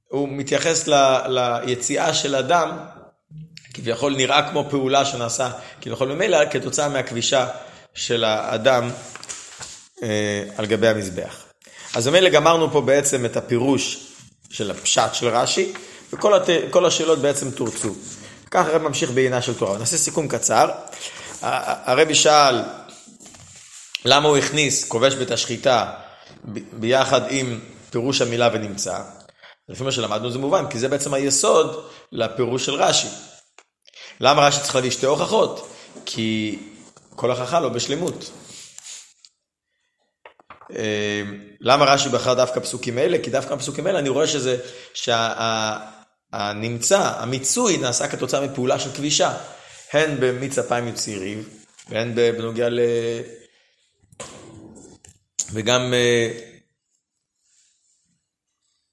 הוא 0.08 0.28
מתייחס 0.28 0.88
ל, 0.88 0.94
ליציאה 1.28 2.14
של 2.14 2.34
אדם, 2.34 2.70
כביכול 3.74 4.16
נראה 4.16 4.50
כמו 4.50 4.66
פעולה 4.70 5.04
שנעשה, 5.04 5.50
כביכול 5.80 6.08
ממילא 6.12 6.38
כתוצאה 6.50 6.88
מהכבישה 6.88 7.46
של 7.94 8.24
האדם 8.24 8.90
אה, 10.02 10.44
על 10.56 10.66
גבי 10.66 10.88
המזבח. 10.88 11.44
אז 11.94 12.08
ממילא 12.08 12.28
גמרנו 12.28 12.70
פה 12.70 12.80
בעצם 12.80 13.24
את 13.24 13.36
הפירוש 13.36 14.06
של 14.50 14.70
הפשט 14.70 15.14
של 15.14 15.28
רש"י, 15.28 15.72
וכל 16.12 16.34
הת... 16.34 16.48
השאלות 16.86 17.18
בעצם 17.18 17.50
תורצו. 17.50 17.94
ככה 18.50 18.68
הרב 18.70 18.82
ממשיך 18.82 19.10
בעינה 19.10 19.42
של 19.42 19.54
תורה. 19.54 19.78
נעשה 19.78 19.96
סיכום 19.96 20.28
קצר. 20.28 20.70
הרבי 21.42 22.14
שאל 22.14 22.62
למה 24.04 24.28
הוא 24.28 24.36
הכניס 24.36 24.88
כובש 24.88 25.14
בית 25.14 25.30
השחיטה 25.30 25.92
ביחד 26.72 27.20
עם 27.30 27.60
פירוש 27.90 28.22
המילה 28.22 28.48
ונמצא. 28.52 28.98
לפי 29.68 29.82
מה 29.84 29.92
שלמדנו 29.92 30.30
זה 30.30 30.38
מובן, 30.38 30.64
כי 30.70 30.78
זה 30.78 30.88
בעצם 30.88 31.14
היסוד 31.14 31.90
לפירוש 32.12 32.66
של 32.66 32.74
רש"י. 32.74 33.08
למה 34.20 34.46
רש"י 34.46 34.60
צריך 34.60 34.74
להביא 34.74 34.90
שתי 34.90 35.06
הוכחות? 35.06 35.68
כי 36.06 36.58
כל 37.16 37.30
הוכחה 37.30 37.60
לא 37.60 37.68
בשלמות. 37.68 38.30
אה, 40.76 41.22
למה 41.60 41.84
רש"י 41.84 42.08
בחר 42.08 42.34
דווקא 42.34 42.60
פסוקים 42.60 42.98
אלה? 42.98 43.18
כי 43.22 43.30
דווקא 43.30 43.54
הפסוקים 43.54 43.86
האלה 43.86 43.98
אני 43.98 44.08
רואה 44.08 44.26
שזה, 44.26 44.58
שהנמצא, 46.34 47.12
המיצוי 47.16 47.76
נעשה 47.76 48.08
כתוצאה 48.08 48.40
מפעולה 48.40 48.78
של 48.78 48.90
כבישה, 48.92 49.34
הן 49.92 50.16
במיץ 50.20 50.58
אפיים 50.58 50.88
יוציא 50.88 51.18
ריב, 51.18 51.48
והן 51.88 52.14
בנוגע 52.14 52.68
ל... 52.68 52.80
וגם 55.52 55.94
אה, 55.94 56.53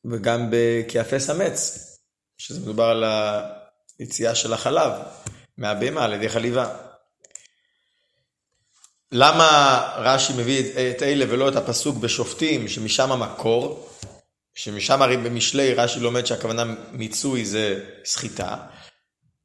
וגם 0.05 0.47
בכיאפס 0.51 1.29
אמץ, 1.29 1.87
שזה 2.37 2.59
מדובר 2.59 2.83
על 2.83 3.03
היציאה 3.99 4.35
של 4.35 4.53
החלב 4.53 4.91
מהבהמה 5.57 6.03
על 6.03 6.13
ידי 6.13 6.29
חליבה. 6.29 6.75
למה 9.11 9.79
רש"י 9.97 10.33
מביא 10.33 10.71
את 10.91 11.01
אלה 11.01 11.25
ולא 11.29 11.49
את 11.49 11.55
הפסוק 11.55 11.97
בשופטים, 11.97 12.67
שמשם 12.67 13.11
המקור, 13.11 13.89
שמשם 14.55 15.01
הרי 15.01 15.17
במשלי 15.17 15.73
רש"י 15.73 15.99
לומד 15.99 16.25
שהכוונה 16.25 16.63
מיצוי 16.91 17.45
זה 17.45 17.85
סחיטה, 18.05 18.55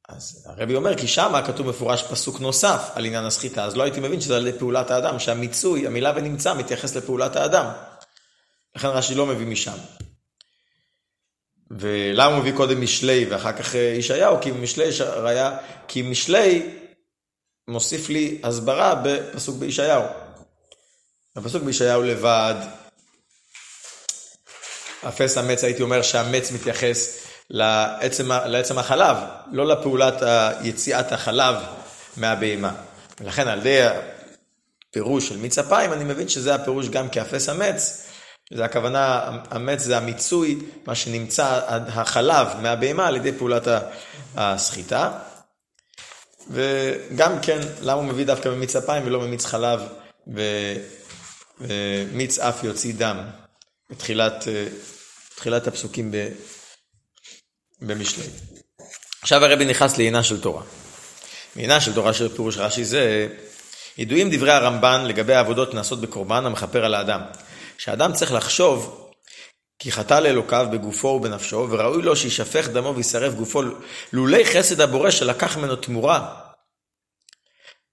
אז 0.09 0.45
הרבי 0.45 0.75
אומר, 0.75 0.97
כי 0.97 1.07
שם 1.07 1.33
כתוב 1.47 1.67
מפורש 1.67 2.03
פסוק 2.03 2.39
נוסף 2.39 2.89
על 2.95 3.05
עניין 3.05 3.25
הסחיטה, 3.25 3.63
אז 3.63 3.77
לא 3.77 3.83
הייתי 3.83 3.99
מבין 3.99 4.21
שזה 4.21 4.35
על 4.35 4.47
ידי 4.47 4.59
פעולת 4.59 4.91
האדם, 4.91 5.19
שהמיצוי, 5.19 5.87
המילה 5.87 6.13
ונמצא, 6.15 6.53
מתייחס 6.53 6.95
לפעולת 6.95 7.35
האדם. 7.35 7.65
לכן 8.75 8.87
רש"י 8.87 9.15
לא 9.15 9.25
מביא 9.25 9.47
משם. 9.47 9.77
ולמה 11.71 12.33
הוא 12.33 12.37
מביא 12.37 12.51
קודם 12.51 12.81
משלי 12.81 13.25
ואחר 13.29 13.51
כך 13.51 13.75
אה, 13.75 13.79
ישעיהו? 13.79 14.41
כי 14.41 14.51
משלי, 14.51 14.89
ראיה, 14.99 15.57
כי 15.87 16.01
משלי 16.01 16.69
מוסיף 17.67 18.09
לי 18.09 18.41
הסברה 18.43 18.95
בפסוק 19.03 19.57
בישעיהו. 19.57 20.03
הפסוק 21.35 21.63
בישעיהו 21.63 22.03
לבד, 22.03 22.55
אפס 25.07 25.37
המץ, 25.37 25.63
הייתי 25.63 25.81
אומר 25.81 26.01
שהמץ 26.01 26.51
מתייחס 26.51 27.17
לעצם, 27.49 28.31
לעצם 28.45 28.77
החלב, 28.77 29.17
לא 29.51 29.67
לפעולת 29.67 30.13
יציאת 30.63 31.11
החלב 31.11 31.55
מהבהמה. 32.17 32.73
ולכן 33.21 33.47
על 33.47 33.59
ידי 33.59 33.79
הפירוש 34.89 35.29
של 35.29 35.37
מיץ 35.37 35.57
אפיים, 35.57 35.93
אני 35.93 36.03
מבין 36.03 36.29
שזה 36.29 36.55
הפירוש 36.55 36.89
גם 36.89 37.09
כאפס 37.09 37.49
המץ, 37.49 38.06
זה 38.53 38.65
הכוונה, 38.65 39.21
המץ 39.51 39.81
זה 39.81 39.97
המיצוי, 39.97 40.59
מה 40.85 40.95
שנמצא, 40.95 41.61
החלב 41.87 42.47
מהבהמה 42.61 43.07
על 43.07 43.15
ידי 43.15 43.31
פעולת 43.31 43.67
הסחיטה. 44.35 45.11
וגם 46.49 47.41
כן, 47.41 47.59
למה 47.81 47.93
הוא 48.01 48.03
מביא 48.03 48.25
דווקא 48.25 48.49
ממיץ 48.49 48.75
אפיים 48.75 49.03
ולא 49.05 49.19
ממיץ 49.19 49.45
חלב 49.45 49.81
ומיץ 51.59 52.39
אף 52.39 52.63
יוציא 52.63 52.93
דם, 52.97 53.17
בתחילת, 53.89 54.47
בתחילת 55.33 55.67
הפסוקים 55.67 56.11
במשלי. 57.81 58.23
עכשיו 59.21 59.45
הרבי 59.45 59.65
נכנס 59.65 59.97
לעינה 59.97 60.23
של 60.23 60.41
תורה. 60.41 60.63
מעינה 61.55 61.81
של 61.81 61.93
תורה 61.93 62.13
של 62.13 62.35
פירוש 62.35 62.57
רש"י 62.57 62.85
זה, 62.85 63.27
ידועים 63.97 64.29
דברי 64.31 64.51
הרמב"ן 64.51 65.05
לגבי 65.05 65.33
העבודות 65.33 65.73
נעשות 65.73 66.01
בקורבן 66.01 66.45
המכפר 66.45 66.85
על 66.85 66.93
האדם. 66.93 67.21
שהאדם 67.77 68.13
צריך 68.13 68.33
לחשוב 68.33 69.09
כי 69.79 69.91
חטא 69.91 70.13
לאלוקיו 70.13 70.67
בגופו 70.71 71.07
ובנפשו, 71.07 71.67
וראוי 71.69 72.01
לו 72.01 72.15
שישפך 72.15 72.67
דמו 72.67 72.95
וישרף 72.95 73.33
גופו 73.33 73.61
לולי 74.13 74.45
חסד 74.45 74.81
הבורא 74.81 75.11
שלקח 75.11 75.57
ממנו 75.57 75.75
תמורה. 75.75 76.35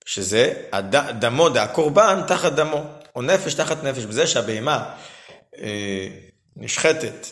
שזה 0.04 0.52
הד... 0.72 0.96
דמו 0.96 1.48
דהקורבן 1.48 2.20
תחת 2.26 2.52
דמו, 2.52 2.84
או 3.16 3.22
נפש 3.22 3.54
תחת 3.54 3.84
נפש, 3.84 4.04
בזה 4.04 4.26
שהבהמה 4.26 4.94
אה, 5.58 6.08
נשחטת 6.56 7.26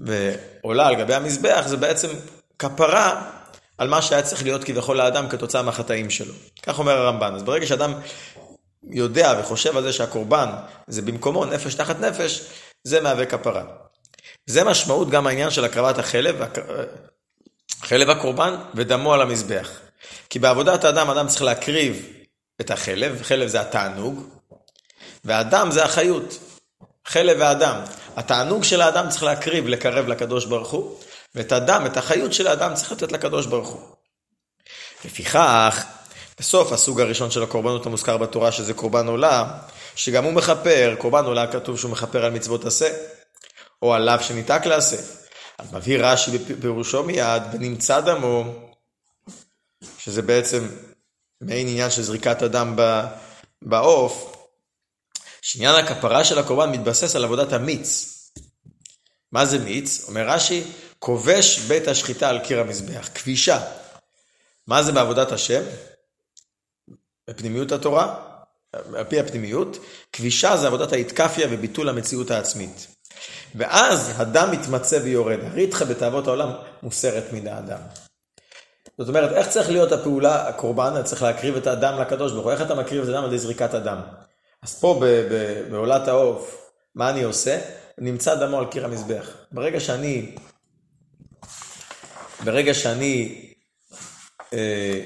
ועולה 0.00 0.86
על 0.86 0.94
גבי 0.94 1.14
המזבח, 1.14 1.64
זה 1.66 1.76
בעצם 1.76 2.08
כפרה 2.58 3.30
על 3.78 3.88
מה 3.88 4.02
שהיה 4.02 4.22
צריך 4.22 4.42
להיות 4.42 4.64
כביכול 4.64 4.96
לאדם 4.96 5.28
כתוצאה 5.28 5.62
מהחטאים 5.62 6.10
שלו. 6.10 6.34
כך 6.62 6.78
אומר 6.78 6.92
הרמב"ן. 6.92 7.34
אז 7.34 7.42
ברגע 7.42 7.66
שאדם 7.66 7.94
יודע 8.90 9.34
וחושב 9.40 9.76
על 9.76 9.82
זה 9.82 9.92
שהקורבן 9.92 10.48
זה 10.86 11.02
במקומו 11.02 11.44
נפש 11.44 11.74
תחת 11.74 12.00
נפש, 12.00 12.42
זה 12.84 13.00
מהווה 13.00 13.26
כפרה. 13.26 13.64
זה 14.46 14.64
משמעות 14.64 15.10
גם 15.10 15.26
העניין 15.26 15.50
של 15.50 15.64
הקרבת 15.64 15.98
החלב, 15.98 16.36
חלב 17.82 18.10
הקורבן 18.10 18.54
ודמו 18.74 19.14
על 19.14 19.22
המזבח. 19.22 19.70
כי 20.30 20.38
בעבודת 20.38 20.84
האדם, 20.84 21.10
אדם 21.10 21.28
צריך 21.28 21.42
להקריב 21.42 22.06
את 22.60 22.70
החלב, 22.70 23.22
חלב 23.22 23.48
זה 23.48 23.60
התענוג, 23.60 24.26
והדם 25.24 25.70
זה 25.70 25.84
החיות. 25.84 26.38
חלב 27.06 27.36
ואדם. 27.40 27.80
התענוג 28.16 28.64
של 28.64 28.80
האדם 28.80 29.08
צריך 29.08 29.22
להקריב, 29.22 29.68
לקרב 29.68 30.06
לקדוש 30.06 30.44
ברוך 30.44 30.70
הוא, 30.70 30.98
ואת 31.34 31.52
הדם, 31.52 31.82
את 31.86 31.96
החיות 31.96 32.32
של 32.32 32.46
האדם 32.46 32.74
צריך 32.74 32.92
לתת 32.92 33.12
לקדוש 33.12 33.46
ברוך 33.46 33.68
הוא. 33.68 33.80
לפיכך, 35.04 35.84
בסוף 36.42 36.72
הסוג 36.72 37.00
הראשון 37.00 37.30
של 37.30 37.42
הקורבנות 37.42 37.86
המוזכר 37.86 38.16
בתורה, 38.16 38.52
שזה 38.52 38.74
קורבן 38.74 39.06
עולה, 39.06 39.58
שגם 39.96 40.24
הוא 40.24 40.32
מכפר, 40.32 40.94
קורבן 40.98 41.24
עולה 41.24 41.52
כתוב 41.52 41.78
שהוא 41.78 41.90
מכפר 41.90 42.24
על 42.24 42.32
מצוות 42.32 42.64
עשה, 42.64 42.92
או 43.82 43.94
עליו 43.94 44.18
שניתק 44.22 44.66
לעשה. 44.66 44.96
אז 45.58 45.72
מבהיר 45.72 46.06
רש"י 46.06 46.38
בפירושו 46.38 47.02
מיד, 47.02 47.42
ונמצא 47.52 48.00
דמו, 48.00 48.44
שזה 49.98 50.22
בעצם 50.22 50.68
מעין 51.40 51.68
עניין 51.68 51.90
של 51.90 52.02
זריקת 52.02 52.42
הדם 52.42 52.76
בעוף, 53.62 54.36
שעניין 55.42 55.74
הכפרה 55.74 56.24
של 56.24 56.38
הקורבן 56.38 56.70
מתבסס 56.70 57.16
על 57.16 57.24
עבודת 57.24 57.52
המיץ. 57.52 58.18
מה 59.32 59.46
זה 59.46 59.58
מיץ? 59.58 60.04
אומר 60.08 60.28
רש"י, 60.28 60.64
כובש 60.98 61.58
בית 61.58 61.88
השחיטה 61.88 62.28
על 62.28 62.38
קיר 62.38 62.60
המזבח, 62.60 63.08
כבישה. 63.14 63.60
מה 64.66 64.82
זה 64.82 64.92
בעבודת 64.92 65.32
השם? 65.32 65.62
בפנימיות 67.30 67.72
התורה, 67.72 68.14
על 68.72 69.04
פי 69.04 69.20
הפנימיות, 69.20 69.78
כבישה 70.12 70.56
זה 70.56 70.66
עבודת 70.66 70.92
האתקפיה 70.92 71.46
וביטול 71.50 71.88
המציאות 71.88 72.30
העצמית. 72.30 72.86
ואז 73.54 74.12
הדם 74.16 74.48
מתמצא 74.52 74.98
ויורד. 75.02 75.38
הריתחה 75.44 75.84
בתאוות 75.84 76.26
העולם 76.26 76.50
מוסרת 76.82 77.24
מן 77.32 77.46
האדם. 77.46 77.80
זאת 78.98 79.08
אומרת, 79.08 79.32
איך 79.32 79.48
צריך 79.48 79.70
להיות 79.70 79.92
הפעולה, 79.92 80.48
הקורבן, 80.48 81.02
צריך 81.02 81.22
להקריב 81.22 81.56
את 81.56 81.66
האדם 81.66 82.00
לקדוש 82.00 82.32
ברוך 82.32 82.44
הוא, 82.44 82.52
איך 82.52 82.62
אתה 82.62 82.74
מקריב 82.74 83.02
את 83.02 83.08
האדם 83.08 83.24
על 83.24 83.28
ידי 83.28 83.38
זריקת 83.38 83.74
הדם? 83.74 84.00
אז 84.62 84.80
פה 84.80 85.02
בעולת 85.70 86.08
העוף, 86.08 86.70
מה 86.94 87.10
אני 87.10 87.22
עושה? 87.22 87.58
נמצא 87.98 88.34
דמו 88.34 88.58
על 88.58 88.66
קיר 88.66 88.84
המזבח. 88.84 89.30
ברגע 89.52 89.80
שאני, 89.80 90.34
ברגע 92.44 92.74
שאני 92.74 93.44
אה, 94.52 95.00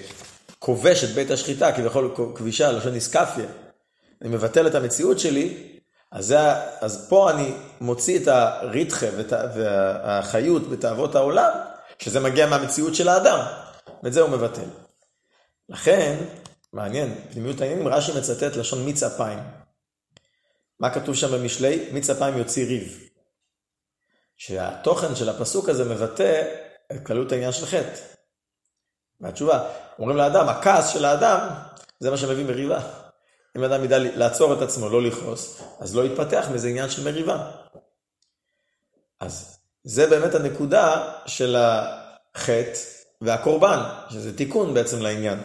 כובש 0.67 1.05
את 1.05 1.09
בית 1.09 1.31
השחיטה, 1.31 1.73
כביכול 1.73 2.15
כבישה, 2.35 2.73
לשון 2.73 2.95
איסקפיה, 2.95 3.47
אני 4.23 4.29
מבטל 4.29 4.67
את 4.67 4.75
המציאות 4.75 5.19
שלי, 5.19 5.79
אז, 6.13 6.27
זה, 6.27 6.39
אז 6.81 7.09
פה 7.09 7.31
אני 7.31 7.55
מוציא 7.81 8.19
את 8.19 8.29
הריתחה 8.29 9.07
והחיות 9.31 10.71
בתאוות 10.71 11.15
העולם, 11.15 11.51
שזה 11.99 12.21
מגיע 12.21 12.47
מהמציאות 12.47 12.95
של 12.95 13.09
האדם, 13.09 13.39
ואת 14.03 14.13
זה 14.13 14.21
הוא 14.21 14.31
מבטל. 14.31 14.69
לכן, 15.69 16.17
מעניין, 16.73 17.15
פנימיות 17.33 17.61
העניינים, 17.61 17.89
רש"י 17.89 18.13
מצטט 18.19 18.57
לשון 18.57 18.85
מיץ 18.85 19.03
אפיים. 19.03 19.39
מה 20.81 20.91
כתוב 20.91 21.15
שם 21.15 21.33
במשלי? 21.33 21.89
מיץ 21.93 22.11
אפיים 22.11 22.39
יוציא 22.39 22.67
ריב. 22.67 23.09
שהתוכן 24.37 25.15
של 25.15 25.29
הפסוק 25.29 25.69
הזה 25.69 25.85
מבטא 25.85 26.43
את 26.93 26.97
קלות 27.05 27.33
העניין 27.33 27.53
של 27.53 27.67
חטא. 27.67 28.16
והתשובה, 29.21 29.69
אומרים 29.99 30.17
לאדם, 30.17 30.49
הכעס 30.49 30.89
של 30.89 31.05
האדם, 31.05 31.49
זה 32.01 32.11
מה 32.11 32.17
שמביא 32.17 32.45
מריבה. 32.45 32.81
אם 33.57 33.65
אדם 33.65 33.85
ידע 33.85 33.99
לעצור 33.99 34.55
את 34.55 34.63
עצמו, 34.63 34.89
לא 34.89 35.03
לכעוס, 35.03 35.63
אז 35.81 35.97
לא 35.97 36.05
יתפתח 36.05 36.47
מזה 36.53 36.69
עניין 36.69 36.91
של 36.91 37.05
מריבה. 37.05 37.51
אז 39.21 39.59
זה 39.85 40.07
באמת 40.07 40.35
הנקודה 40.35 41.13
של 41.27 41.57
החטא 41.59 42.79
והקורבן, 43.21 43.79
שזה 44.11 44.37
תיקון 44.37 44.75
בעצם 44.75 45.03
לעניין. 45.03 45.39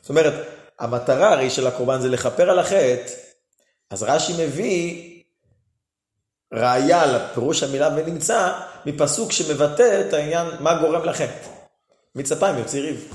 זאת 0.00 0.10
אומרת, 0.10 0.32
המטרה 0.78 1.32
הרי 1.32 1.50
של 1.50 1.66
הקורבן 1.66 2.00
זה 2.00 2.08
לכפר 2.08 2.50
על 2.50 2.58
החטא, 2.58 3.12
אז 3.90 4.02
רש"י 4.02 4.46
מביא 4.46 5.08
ראיה 6.54 7.06
לפירוש 7.06 7.62
המילה 7.62 7.88
ונמצא 7.96 8.52
מפסוק 8.86 9.32
שמבטא 9.32 10.00
את 10.08 10.12
העניין 10.12 10.46
מה 10.60 10.80
גורם 10.80 11.04
לחטא. 11.04 11.57
מצפיים 12.18 12.58
יוציא 12.58 12.80
ריב. 12.80 13.12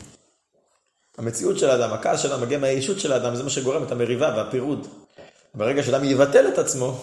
המציאות 1.18 1.60
של 1.60 1.70
האדם, 1.70 1.94
הכעס 1.94 2.20
של 2.20 2.32
האדם 2.32 2.44
מגיע 2.44 2.58
מהישות 2.58 3.00
של 3.00 3.12
האדם, 3.14 3.36
זה 3.36 3.44
מה 3.44 3.50
שגורם 3.50 3.84
את 3.84 3.92
המריבה 3.92 4.34
והפירוד. 4.38 4.88
ברגע 5.54 5.84
שאדם 5.84 6.04
יבטל 6.04 6.48
את 6.48 6.58
עצמו, 6.58 7.02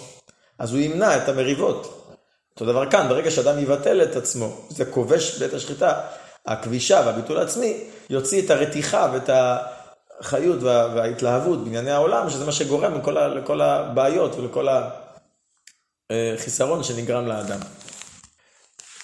אז 0.59 0.73
הוא 0.73 0.81
ימנע 0.81 1.17
את 1.17 1.29
המריבות. 1.29 2.15
אותו 2.53 2.65
דבר 2.65 2.91
כאן, 2.91 3.09
ברגע 3.09 3.31
שאדם 3.31 3.59
יבטל 3.59 4.03
את 4.03 4.17
עצמו, 4.17 4.57
זה 4.69 4.85
כובש 4.85 5.39
בית 5.39 5.55
השחיטה, 5.55 6.01
הכבישה 6.47 7.03
והביטול 7.07 7.39
העצמי, 7.39 7.85
יוציא 8.11 8.43
את 8.43 8.51
הרתיחה 8.51 9.11
ואת 9.13 9.31
החיות 10.21 10.63
וה, 10.63 10.95
וההתלהבות 10.95 11.65
בענייני 11.65 11.91
העולם, 11.91 12.31
שזה 12.31 12.45
מה 12.45 12.53
שגורם 12.53 12.99
לכל, 12.99 13.17
ה, 13.17 13.29
לכל 13.29 13.61
הבעיות 13.61 14.35
ולכל 14.35 14.69
החיסרון 16.11 16.83
שנגרם 16.83 17.27
לאדם. 17.27 17.59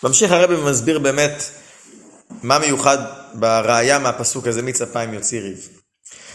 ממשיך 0.02 0.32
הרבי 0.32 0.54
ומסביר 0.54 0.98
באמת 0.98 1.42
מה 2.46 2.58
מיוחד 2.58 2.98
בראייה 3.34 3.98
מהפסוק 3.98 4.46
הזה, 4.46 4.62
מיץ 4.62 4.82
אפיים 4.82 5.14
יוציא 5.14 5.40
ריב. 5.40 5.68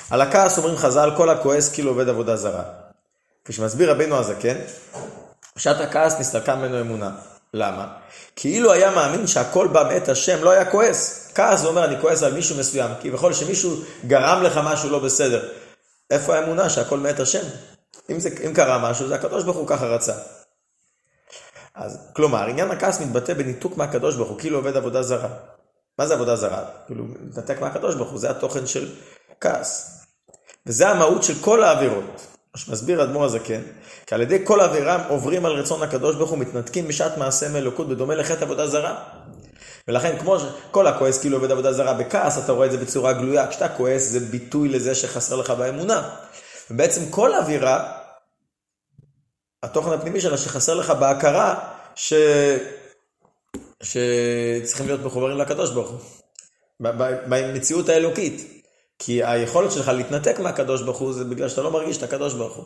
על 0.09 0.21
הכעס 0.21 0.57
אומרים 0.57 0.77
חז"ל, 0.77 1.11
כל 1.17 1.29
הכועס 1.29 1.73
כאילו 1.73 1.89
עובד 1.89 2.09
עבודה 2.09 2.35
זרה. 2.35 2.63
כשמסביר 3.45 3.91
רבינו 3.91 4.19
הזקן, 4.19 4.55
בשעת 5.55 5.81
הכעס 5.81 6.19
נסתלקה 6.19 6.55
ממנו 6.55 6.81
אמונה. 6.81 7.11
למה? 7.53 7.87
כאילו 8.35 8.71
היה 8.71 8.91
מאמין 8.91 9.27
שהכל 9.27 9.67
בא 9.67 9.83
מאת 9.93 10.09
השם, 10.09 10.43
לא 10.43 10.49
היה 10.49 10.65
כועס. 10.65 11.31
כעס 11.35 11.59
זה 11.59 11.67
אומר, 11.67 11.85
אני 11.85 12.01
כועס 12.01 12.23
על 12.23 12.33
מישהו 12.33 12.57
מסוים, 12.57 12.91
כי 13.01 13.11
בכל 13.11 13.33
שמישהו 13.33 13.75
גרם 14.07 14.43
לך 14.43 14.59
משהו 14.63 14.89
לא 14.89 14.99
בסדר. 14.99 15.49
איפה 16.11 16.35
האמונה 16.35 16.69
שהכל 16.69 16.99
מאת 16.99 17.19
השם? 17.19 17.43
אם, 18.09 18.19
זה, 18.19 18.29
אם 18.45 18.53
קרה 18.53 18.89
משהו, 18.91 19.07
זה 19.07 19.15
הקדוש 19.15 19.43
ברוך 19.43 19.57
הוא 19.57 19.67
ככה 19.67 19.85
רצה. 19.85 20.13
אז, 21.75 21.97
כלומר, 22.13 22.47
עניין 22.47 22.71
הכעס 22.71 23.01
מתבטא 23.01 23.33
בניתוק 23.33 23.77
מהקדוש 23.77 24.15
ברוך 24.15 24.29
הוא, 24.29 24.39
כאילו 24.39 24.57
עובד 24.57 24.77
עבודה 24.77 25.03
זרה. 25.03 25.29
מה 26.01 26.07
זה 26.07 26.13
עבודה 26.13 26.35
זרה? 26.35 26.63
כאילו, 26.87 27.05
להתנתק 27.25 27.61
מהקדוש 27.61 27.95
ברוך 27.95 28.09
הוא, 28.09 28.19
זה 28.19 28.29
התוכן 28.29 28.67
של 28.67 28.89
כעס. 29.41 30.01
וזה 30.65 30.89
המהות 30.89 31.23
של 31.23 31.33
כל 31.41 31.63
העבירות. 31.63 32.27
מה 32.53 32.59
שמסביר 32.59 33.03
אדמו"ר 33.03 33.25
הזקן, 33.25 33.61
כי 34.05 34.15
על 34.15 34.21
ידי 34.21 34.41
כל 34.43 34.61
עבירה 34.61 35.07
עוברים 35.07 35.45
על 35.45 35.51
רצון 35.51 35.83
הקדוש 35.83 36.15
ברוך 36.15 36.29
הוא, 36.29 36.37
מתנתקים 36.37 36.87
בשעת 36.87 37.17
מעשה 37.17 37.49
מאלוקות, 37.49 37.89
בדומה 37.89 38.15
לחטא 38.15 38.43
עבודה 38.43 38.67
זרה. 38.67 39.03
ולכן 39.87 40.17
כמו 40.19 40.37
שכל 40.39 40.87
הכועס 40.87 41.19
כאילו 41.19 41.37
עובד 41.37 41.51
עבודה 41.51 41.73
זרה 41.73 41.93
בכעס, 41.93 42.37
אתה 42.37 42.51
רואה 42.51 42.67
את 42.67 42.71
זה 42.71 42.77
בצורה 42.77 43.13
גלויה. 43.13 43.47
כשאתה 43.47 43.69
כועס 43.69 44.03
זה 44.03 44.19
ביטוי 44.19 44.69
לזה 44.69 44.95
שחסר 44.95 45.35
לך 45.35 45.49
באמונה. 45.49 46.09
ובעצם 46.71 47.01
כל 47.09 47.33
עבירה, 47.33 47.91
התוכן 49.63 49.91
הפנימי 49.91 50.21
שלה 50.21 50.37
שחסר 50.37 50.73
לך 50.73 50.91
בהכרה, 50.91 51.55
ש... 51.95 52.13
שצריכים 53.81 54.87
להיות 54.87 55.01
מחוברים 55.01 55.37
לקדוש 55.37 55.71
ברוך 55.71 55.89
הוא, 55.89 55.99
במציאות 57.27 57.89
האלוקית. 57.89 58.61
כי 59.03 59.23
היכולת 59.23 59.71
שלך 59.71 59.87
להתנתק 59.87 60.39
מהקדוש 60.39 60.81
ברוך 60.81 60.97
הוא 60.97 61.13
זה 61.13 61.23
בגלל 61.23 61.49
שאתה 61.49 61.61
לא 61.61 61.71
מרגיש 61.71 61.97
את 61.97 62.03
הקדוש 62.03 62.33
ברוך 62.33 62.55
הוא. 62.55 62.65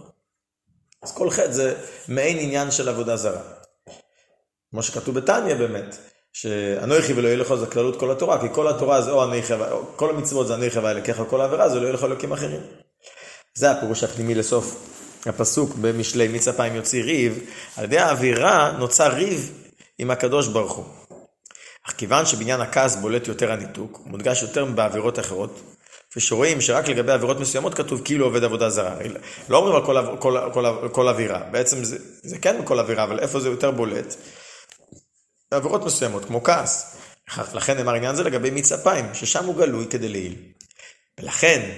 אז 1.02 1.12
כל 1.12 1.30
חטא 1.30 1.52
זה 1.52 1.76
מעין 2.08 2.38
עניין 2.40 2.72
של 2.72 2.90
עבודה 2.90 3.18
זרה. 3.18 3.42
כמו 4.72 4.84
שכתוב 4.84 5.16
בתניא 5.16 5.56
באמת, 5.56 5.98
שאנוכי 6.34 7.14
ולא 7.14 7.28
יהיה 7.28 7.38
לך 7.38 7.56
זה 7.56 7.66
כללות 7.66 8.00
כל 8.00 8.12
התורה, 8.12 8.42
כי 8.42 8.48
כל 8.54 8.68
התורה 8.68 9.02
זה 9.02 9.12
או 9.12 9.24
אנוכי, 9.24 9.54
כל 9.96 10.10
המצוות 10.10 10.48
זה 10.48 10.56
אנוכי 10.56 10.80
ואלוקיך, 10.80 11.22
כל 11.30 11.42
העבירה 11.42 11.70
זה 11.70 11.80
לא 11.80 11.82
יהיה 11.82 11.94
לך 11.94 12.04
אלוקים 12.04 12.32
אחרים. 12.32 12.62
זה 13.54 13.72
הפירוש 13.72 14.04
הפנימי 14.04 14.36
לסוף 14.36 14.90
הפסוק 15.26 15.76
במשלי 15.76 16.28
מיץ 16.28 16.48
אפיים 16.48 16.76
יוציא 16.76 17.04
ריב, 17.04 17.40
על 17.78 17.84
ידי 17.84 17.98
האווירה 17.98 18.72
נוצר 18.80 19.14
ריב 19.14 19.52
עם 19.98 20.12
הקדוש 20.12 20.48
ברוך 20.48 20.74
הוא. 20.74 20.86
אך 21.88 21.94
כיוון 21.98 22.26
שבעניין 22.26 22.62
הכעס 22.62 22.96
בולט 22.96 23.28
יותר 23.28 23.52
הניתוק, 23.52 23.98
הוא 23.98 24.12
מודגש 24.12 24.42
יותר 24.42 24.66
בעבירות 24.66 25.20
אחרות, 25.20 25.62
ושרואים 26.16 26.62
שרק 26.62 26.88
לגבי 26.88 27.12
עבירות 27.12 27.40
מסוימות 27.40 27.74
כתוב 27.74 28.02
כאילו 28.06 28.26
עובד 28.26 28.44
עבודה 28.44 28.70
זרה. 28.70 28.96
לא 29.50 29.58
אומרים 29.58 29.76
על 29.76 29.86
כל, 29.86 30.18
כל, 30.20 30.50
כל, 30.54 30.90
כל 30.92 31.08
עבירה, 31.08 31.40
בעצם 31.52 31.84
זה, 31.84 31.98
זה 32.24 32.38
כן 32.38 32.62
כל 32.66 32.80
עבירה, 32.80 33.04
אבל 33.04 33.20
איפה 33.20 33.40
זה 33.40 33.50
יותר 33.50 33.72
בולט? 33.72 34.16
בעבירות 35.52 35.86
מסוימות, 35.86 36.26
כמו 36.26 36.44
כעס. 36.44 36.98
לכן 37.54 37.78
נאמר 37.78 37.94
עניין 37.94 38.16
זה 38.16 38.24
לגבי 38.24 38.50
מיץ 38.50 38.72
אפיים, 38.72 39.14
ששם 39.14 39.46
הוא 39.46 39.56
גלוי 39.56 39.88
כדי 39.90 40.10
לעיל. 40.10 40.36
ולכן, 41.20 41.72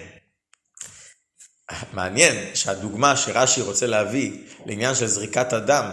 מעניין 1.94 2.56
שהדוגמה 2.56 3.16
שרש"י 3.16 3.62
רוצה 3.62 3.88
להביא 3.88 4.32
לעניין 4.66 4.96
של 4.96 5.08
זריקת 5.08 5.54
הדם, 5.54 5.90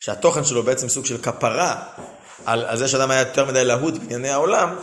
שהתוכן 0.00 0.44
שלו 0.44 0.62
בעצם 0.62 0.88
סוג 0.88 1.06
של 1.06 1.22
כפרה 1.22 1.82
על, 2.44 2.64
על 2.64 2.76
זה 2.76 2.88
שאדם 2.88 3.10
היה 3.10 3.20
יותר 3.20 3.44
מדי 3.44 3.64
להוט 3.64 3.94
בענייני 3.94 4.28
העולם, 4.28 4.76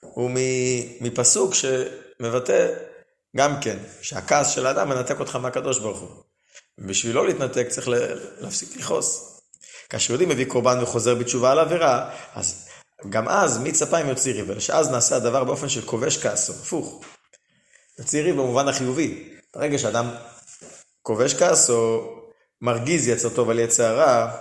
הוא 0.00 0.30
מפסוק 1.00 1.54
שמבטא 1.54 2.68
גם 3.36 3.60
כן, 3.60 3.78
שהכעס 4.02 4.50
של 4.50 4.66
האדם 4.66 4.88
מנתק 4.88 5.20
אותך 5.20 5.36
מהקדוש 5.36 5.78
ברוך 5.78 5.98
הוא. 5.98 6.08
בשביל 6.78 7.16
לא 7.16 7.26
להתנתק 7.26 7.66
צריך 7.68 7.88
להפסיק 8.38 8.76
לכעוס. 8.76 9.40
כאשר 9.88 10.12
יהודי 10.12 10.26
מביא 10.26 10.46
קורבן 10.46 10.82
וחוזר 10.82 11.14
בתשובה 11.14 11.52
על 11.52 11.58
עבירה, 11.58 12.10
אז 12.34 12.68
גם 13.08 13.28
אז 13.28 13.58
מיץ 13.58 13.82
אפיים 13.82 14.08
יוציא 14.08 14.32
ריב, 14.32 14.50
אלא 14.50 14.60
שאז 14.60 14.90
נעשה 14.90 15.16
הדבר 15.16 15.44
באופן 15.44 15.68
של 15.68 15.82
כובש 15.82 16.18
כעסו, 16.18 16.52
הפוך. 16.52 17.04
יוציא 17.98 18.22
ריב 18.22 18.34
במובן 18.34 18.68
החיובי. 18.68 19.28
ברגע 19.56 19.78
שאדם 19.78 20.10
כובש 21.02 21.34
כעסו, 21.34 22.08
מרגיז 22.60 23.08
יצר 23.08 23.28
טוב 23.28 23.50
על 23.50 23.58
יצר 23.58 23.84
הרע, 23.84 24.36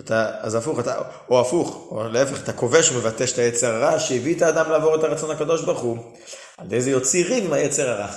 שאתה, 0.00 0.30
אז 0.40 0.54
הפוך, 0.54 0.80
אתה, 0.80 1.02
או 1.28 1.40
הפוך, 1.40 1.88
או 1.90 2.08
להפך, 2.08 2.42
אתה 2.44 2.52
כובש 2.52 2.90
ומבטש 2.92 3.32
את 3.32 3.38
היצר 3.38 3.74
הרע 3.74 3.98
שהביא 3.98 4.36
את 4.36 4.42
האדם 4.42 4.70
לעבור 4.70 4.96
את 4.96 5.04
הרצון 5.04 5.30
הקדוש 5.30 5.64
ברוך 5.64 5.80
הוא, 5.80 5.98
על 6.58 6.66
ידי 6.66 6.80
זה 6.80 6.90
יוציא 6.90 7.24
ריב 7.24 7.44
עם 7.44 7.52
היצר 7.52 7.90
הרע. 7.90 8.08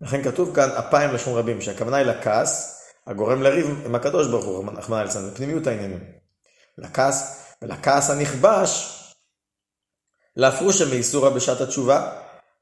לכן 0.00 0.22
כתוב 0.22 0.54
כאן 0.54 0.70
אפיים 0.70 1.10
לשון 1.14 1.38
רבים, 1.38 1.60
שהכוונה 1.60 1.96
היא 1.96 2.06
לכעס, 2.06 2.80
הגורם 3.06 3.42
לריב 3.42 3.82
עם 3.86 3.94
הקדוש 3.94 4.28
ברוך 4.28 4.44
הוא, 4.44 4.64
רחמנא 4.76 5.02
ליצלן, 5.02 5.30
בפנימיות 5.30 5.66
העניינים. 5.66 6.04
לכעס, 6.78 7.44
ולכעס 7.62 8.10
הנכבש, 8.10 9.00
להפרושה 10.36 10.84
מאיסורא 10.90 11.30
בשעת 11.30 11.60
התשובה, 11.60 12.12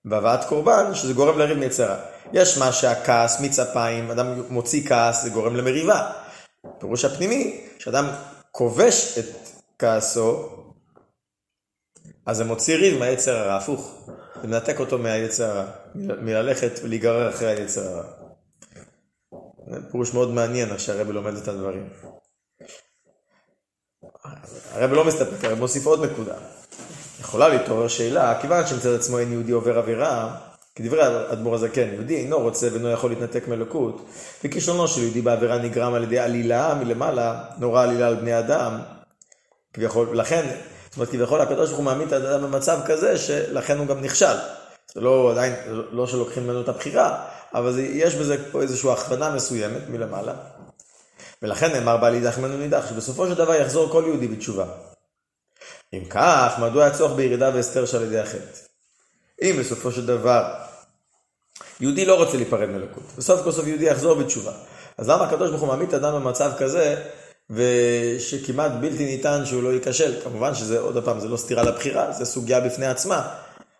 בהבאת 0.05 0.45
קורבן, 0.45 0.95
שזה 0.95 1.13
גורם 1.13 1.39
לריב 1.39 1.59
מיצרה. 1.59 1.97
יש 2.33 2.59
מה 2.59 2.73
שהכעס, 2.73 3.41
מיץ 3.41 3.59
אפיים, 3.59 4.11
אדם 4.11 4.43
מוציא 4.49 4.89
כעס, 4.89 5.23
זה 5.23 5.31
גורם 5.31 5.57
למריבה. 5.57 6.22
פירוש 6.79 7.05
הפנימי, 7.05 7.69
שאדם 7.79 8.07
כובש 8.51 9.19
את 9.19 9.25
כעסו, 9.79 10.49
אז 12.27 12.37
זה 12.37 12.45
מוציא 12.45 12.77
ריב 12.77 12.99
מהיצר 12.99 13.37
הרע, 13.37 13.57
הפוך. 13.57 14.11
זה 14.43 14.49
מנתק 14.49 14.81
אותו 14.81 14.99
מהיצר 14.99 15.51
הרע, 15.51 15.71
מללכת 15.95 16.81
ולהיגרר 16.83 17.31
אחרי 17.31 17.49
היצר 17.49 17.89
הרע. 17.89 18.03
זה 19.71 19.91
פירוש 19.91 20.15
מאוד 20.15 20.31
מעניין 20.31 20.71
איך 20.71 20.81
שהרבי 20.81 21.13
לומד 21.13 21.35
את 21.35 21.49
הדברים. 21.49 21.89
הרבי 24.71 24.95
לא 24.97 25.05
מסתפק, 25.05 25.45
הרבי 25.45 25.61
מוסיף 25.61 25.87
עוד 25.87 26.05
נקודה. 26.05 26.35
יכולה 27.21 27.49
להתעורר 27.49 27.89
שאלה, 27.89 28.41
כיוון 28.41 28.67
שמצד 28.67 28.95
עצמו 28.95 29.19
אין 29.19 29.33
יהודי 29.33 29.53
עובר 29.53 29.79
עבירה, 29.79 30.39
כדברי 30.75 31.03
האדמו"ר 31.03 31.55
הזקן, 31.55 31.89
יהודי 31.93 32.17
אינו 32.17 32.39
רוצה 32.39 32.69
ואינו 32.73 32.91
יכול 32.91 33.11
להתנתק 33.11 33.49
מאלוקות, 33.49 34.09
וכישלונו 34.45 34.89
של 34.89 35.03
יהודי 35.03 35.23
בעבירה 35.23 35.59
נגרם 35.59 35.95
על 35.95 36.03
ידי 36.03 36.19
עלילה 36.19 36.75
מלמעלה, 36.75 37.45
נורא 37.59 37.83
עלילה 37.83 38.09
על 38.09 38.15
בני 38.15 38.39
אדם, 38.39 38.81
כביכול, 39.75 40.17
לכן, 40.17 40.51
זאת 40.89 40.97
אומרת, 40.97 41.09
כביכול 41.09 41.41
הקדוש 41.41 41.69
ברוך 41.69 41.79
הוא 41.79 41.85
מעמיד 41.85 42.07
את 42.07 42.13
האדם 42.13 42.43
במצב 42.43 42.81
כזה, 42.87 43.19
שלכן 43.19 43.79
הוא 43.79 43.87
גם 43.87 44.01
נכשל. 44.01 44.37
זה 44.95 45.01
לא 45.01 45.31
עדיין, 45.31 45.55
לא 45.91 46.07
שלוקחים 46.07 46.45
ממנו 46.45 46.61
את 46.61 46.69
הבחירה, 46.69 47.25
אבל 47.55 47.73
זה, 47.73 47.83
יש 47.83 48.15
בזה 48.15 48.53
פה 48.53 48.63
איזושהי 48.63 48.93
הכוונה 48.93 49.31
מסוימת 49.31 49.89
מלמעלה. 49.89 50.35
ולכן 51.43 51.73
נאמר 51.73 51.97
בעל 51.97 52.15
יידח 52.15 52.39
ממנו 52.39 52.57
נידח, 52.57 52.89
שבסופו 52.91 53.27
של 53.27 53.35
דבר 53.35 53.55
יחזור 53.55 53.89
כל 53.93 54.05
יהודי 54.07 54.29
בתשובה. 54.29 54.65
אם 55.93 56.05
כך, 56.11 56.55
מדוע 56.59 56.87
הצורך 56.87 57.13
בירידה 57.13 57.51
והסתר 57.55 57.87
שעל 57.87 58.03
ידי 58.03 58.19
החטא? 58.19 58.72
אם 59.43 59.57
בסופו 59.61 59.93
של 59.93 60.07
דבר 60.07 60.55
יהודי 61.81 62.05
לא 62.05 62.25
רוצה 62.25 62.37
להיפרד 62.37 62.69
מאלוקות, 62.69 63.03
בסוף 63.19 63.43
כל 63.45 63.53
סוף 63.53 63.67
יהודי 63.67 63.85
יחזור 63.85 64.15
בתשובה, 64.15 64.53
אז 64.99 65.09
למה 65.09 65.25
הקדוש 65.25 65.51
ברוך 65.51 65.61
הוא 65.61 65.69
מעמיד 65.69 65.89
את 65.89 65.95
האדם 65.95 66.15
במצב 66.15 66.53
כזה, 66.59 67.03
ושכמעט 67.51 68.73
בלתי 68.81 69.05
ניתן 69.05 69.43
שהוא 69.47 69.63
לא 69.63 69.69
ייכשל? 69.69 70.21
כמובן 70.25 70.55
שזה, 70.55 70.79
עוד 70.79 71.05
פעם, 71.05 71.21
זה 71.21 71.29
לא 71.29 71.37
סתירה 71.37 71.63
לבחירה, 71.63 72.13
זה 72.13 72.25
סוגיה 72.25 72.61
בפני 72.61 72.87
עצמה. 72.87 73.35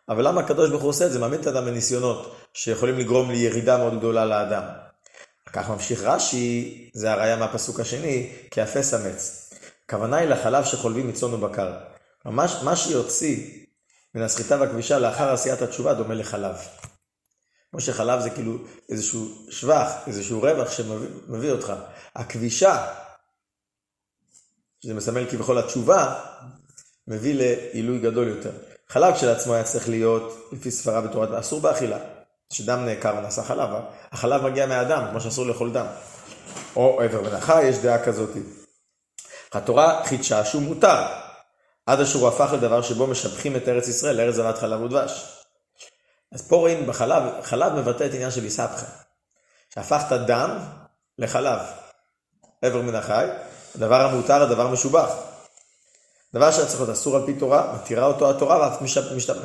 אבל 0.09 0.29
למה 0.29 0.41
הקדוש 0.41 0.71
ברוך 0.71 0.83
הוא 0.83 0.91
עושה 0.91 1.07
את 1.07 1.13
זה? 1.13 1.19
מעמיד 1.19 1.41
את 1.41 1.47
האדם 1.47 1.65
בניסיונות 1.65 2.37
שיכולים 2.55 2.99
לגרום 2.99 3.31
לירידה 3.31 3.79
מאוד 3.79 3.99
גדולה 3.99 4.25
לאדם. 4.25 4.63
כך 5.53 5.71
ממשיך 5.71 6.03
רש"י, 6.03 6.91
זה 6.95 7.13
הראיה 7.13 7.37
מהפסוק 7.37 7.81
השני, 7.81 8.33
כי 8.51 8.63
אפס 8.63 8.95
אמץ. 8.95 9.51
הכוונה 9.87 10.17
היא 10.17 10.29
לחלב 10.29 10.65
שחולבים 10.65 11.09
מצאן 11.09 11.35
ובקר. 11.35 11.73
ממש, 12.25 12.57
מה 12.63 12.77
שיוציא 12.77 13.47
מן 14.15 14.23
הסחיטה 14.23 14.61
והכבישה 14.61 14.99
לאחר 14.99 15.33
עשיית 15.33 15.63
התשובה 15.63 15.95
דומה 15.95 16.15
לחלב. 16.15 16.57
כמו 17.71 17.81
שחלב 17.81 18.21
זה 18.21 18.31
כאילו 18.31 18.59
איזשהו 18.89 19.29
שבח, 19.51 19.93
איזשהו 20.07 20.43
רווח 20.43 20.71
שמביא 20.71 21.51
אותך. 21.51 21.73
הכבישה, 22.17 22.87
שזה 24.83 24.95
מסמל 24.95 25.31
כביכול 25.31 25.59
התשובה, 25.59 26.21
מביא 27.09 27.35
לעילוי 27.35 27.99
גדול 27.99 28.29
יותר. 28.29 28.51
חלב 28.89 29.15
כשלעצמו 29.15 29.55
היה 29.55 29.65
צריך 29.65 29.89
להיות, 29.89 30.49
לפי 30.53 30.71
סברה 30.71 31.01
בתורת, 31.01 31.31
אסור 31.31 31.61
באכילה. 31.61 31.99
שדם 32.53 32.85
נעקר 32.85 33.15
ונעשה 33.19 33.43
חלב, 33.43 33.71
החלב 34.13 34.43
מגיע 34.43 34.67
מהדם, 34.67 35.07
כמו 35.11 35.21
שאסור 35.21 35.47
לאכול 35.47 35.73
דם. 35.73 35.87
או 36.77 37.01
עבר 37.03 37.23
מנחה, 37.23 37.63
יש 37.63 37.79
דעה 37.79 38.05
כזאת. 38.05 38.31
התורה 39.53 40.03
חידשה 40.05 40.45
שהוא 40.45 40.63
מותר, 40.63 41.07
עד 41.87 42.01
אשר 42.01 42.19
הוא 42.19 42.29
הפך 42.29 42.53
לדבר 42.53 42.83
שבו 42.83 43.07
משבחים 43.07 43.57
את 43.57 43.69
ארץ 43.69 43.89
ישראל 43.89 44.17
לארץ 44.17 44.35
זבת 44.35 44.59
חלב 44.59 44.81
ודבש. 44.81 45.43
אז 46.33 46.49
פה 46.49 46.57
רואים 46.57 46.87
בחלב, 46.87 47.23
חלב 47.43 47.73
מבטא 47.73 48.05
את 48.07 48.15
עניין 48.15 48.31
של 48.31 48.45
איסבכה. 48.45 48.87
שהפכת 49.75 50.13
דם 50.13 50.59
לחלב. 51.19 51.61
עבר 52.63 52.83
מן 52.83 52.95
החי, 52.95 53.27
הדבר 53.75 54.01
המותר, 54.01 54.43
הדבר 54.43 54.69
משובח. 54.69 55.11
דבר 56.35 56.51
שהיה 56.51 56.67
צריך 56.67 56.81
להיות 56.81 56.93
אסור 56.93 57.17
על 57.17 57.23
פי 57.27 57.35
תורה, 57.35 57.75
מתירה 57.75 58.07
אותו 58.07 58.31
התורה 58.31 58.61
ואף 58.61 58.83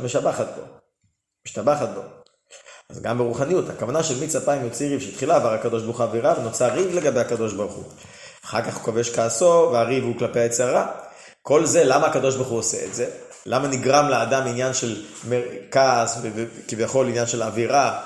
משבחת 0.03 0.47
בו. 0.55 0.61
משתבחת 1.45 1.89
בו. 1.89 2.01
אז 2.89 3.01
גם 3.01 3.17
ברוחניות, 3.17 3.69
הכוונה 3.69 4.03
של 4.03 4.19
מיץ 4.19 4.35
אפיים 4.35 4.63
יוציא 4.63 4.89
ריב, 4.89 4.99
שתחילה 5.01 5.35
עבר 5.35 5.53
הקדוש 5.53 5.83
ברוך 5.83 5.97
הוא 5.97 6.05
אווירה 6.05 6.33
ונוצר 6.39 6.73
ריב 6.73 6.93
לגבי 6.93 7.19
הקדוש 7.19 7.53
ברוך 7.53 7.73
הוא. 7.73 7.83
אחר 8.45 8.61
כך 8.61 8.75
הוא 8.75 8.83
כובש 8.83 9.15
כעסו, 9.15 9.69
והריב 9.73 10.03
הוא 10.03 10.19
כלפי 10.19 10.39
היצר 10.39 10.67
הרע. 10.67 11.06
כל 11.47 11.65
זה, 11.65 11.83
למה 11.83 12.07
הקדוש 12.07 12.35
ברוך 12.35 12.47
הוא 12.47 12.59
עושה 12.59 12.85
את 12.85 12.93
זה? 12.93 13.09
למה 13.45 13.67
נגרם 13.67 14.09
לאדם 14.09 14.47
עניין 14.47 14.73
של 14.73 15.03
כעס 15.71 16.17
וכביכול 16.23 17.07
עניין 17.07 17.27
של 17.27 17.43
אווירה, 17.43 17.99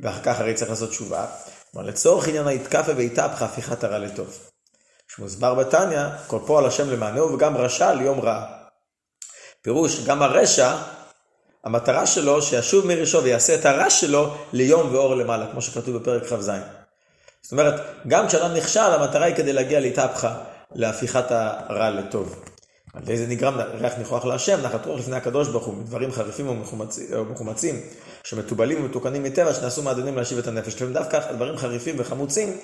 ואחר 0.00 0.20
כך 0.22 0.40
הרי 0.40 0.54
צריך 0.54 0.70
לעשות 0.70 0.90
תשובה? 0.90 1.26
כלומר, 1.72 1.88
לצורך 1.88 2.28
עניין 2.28 2.46
ההתקפה 2.46 2.92
והתהפכה 2.96 3.44
הפיכת 3.44 3.84
הרע 3.84 3.98
לטוב. 3.98 4.38
שמוסבר 5.08 5.54
בתניא, 5.54 6.04
כל 6.26 6.38
פועל 6.46 6.66
השם 6.66 6.90
למענהו 6.90 7.32
וגם 7.32 7.56
רשע 7.56 7.94
ליום 7.94 8.20
רע. 8.20 8.44
פירוש, 9.62 10.04
גם 10.04 10.22
הרשע, 10.22 10.76
המטרה 11.64 12.06
שלו 12.06 12.42
שישוב 12.42 12.86
מראשו 12.86 13.22
ויעשה 13.22 13.54
את 13.54 13.66
הרע 13.66 13.90
שלו 13.90 14.34
ליום 14.52 14.94
ואור 14.94 15.14
למעלה, 15.14 15.46
כמו 15.52 15.62
שכתוב 15.62 15.96
בפרק 15.96 16.22
כ"ז. 16.22 16.50
זאת 17.42 17.52
אומרת, 17.52 17.74
גם 18.08 18.28
כשאדם 18.28 18.54
נכשל, 18.54 18.80
המטרה 18.80 19.26
היא 19.26 19.34
כדי 19.34 19.52
להגיע 19.52 19.80
להתהפכה, 19.80 20.34
להפיכת 20.74 21.30
הרע 21.30 21.90
לטוב. 21.90 22.49
על 22.94 23.02
ידי 23.02 23.16
זה 23.16 23.26
נגרם 23.26 23.54
ריח 23.80 23.92
ניחוח 23.98 24.24
להשם, 24.24 24.60
נחת 24.62 24.86
רוח 24.86 24.98
לפני 24.98 25.16
הקדוש 25.16 25.48
ברוך 25.48 25.66
הוא, 25.66 25.74
מדברים 25.74 26.12
חריפים 26.12 26.62
ומחומצים, 27.12 27.80
שמתובלים 28.24 28.84
ומתוקנים 28.84 29.22
מטבע, 29.22 29.54
שנעשו 29.54 29.82
מעדנים 29.82 30.16
להשיב 30.16 30.38
את 30.38 30.46
הנפש. 30.46 30.74
לפעמים 30.74 30.94
דווקא 30.94 31.32
דברים 31.32 31.56
חריפים 31.56 31.94
וחמוצים, 31.98 32.56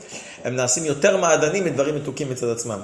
הם 0.45 0.57
נעשים 0.57 0.85
יותר 0.85 1.17
מעדנים 1.17 1.65
מדברים 1.65 1.97
מתוקים 1.97 2.31
מצד 2.31 2.49
עצמם. 2.49 2.81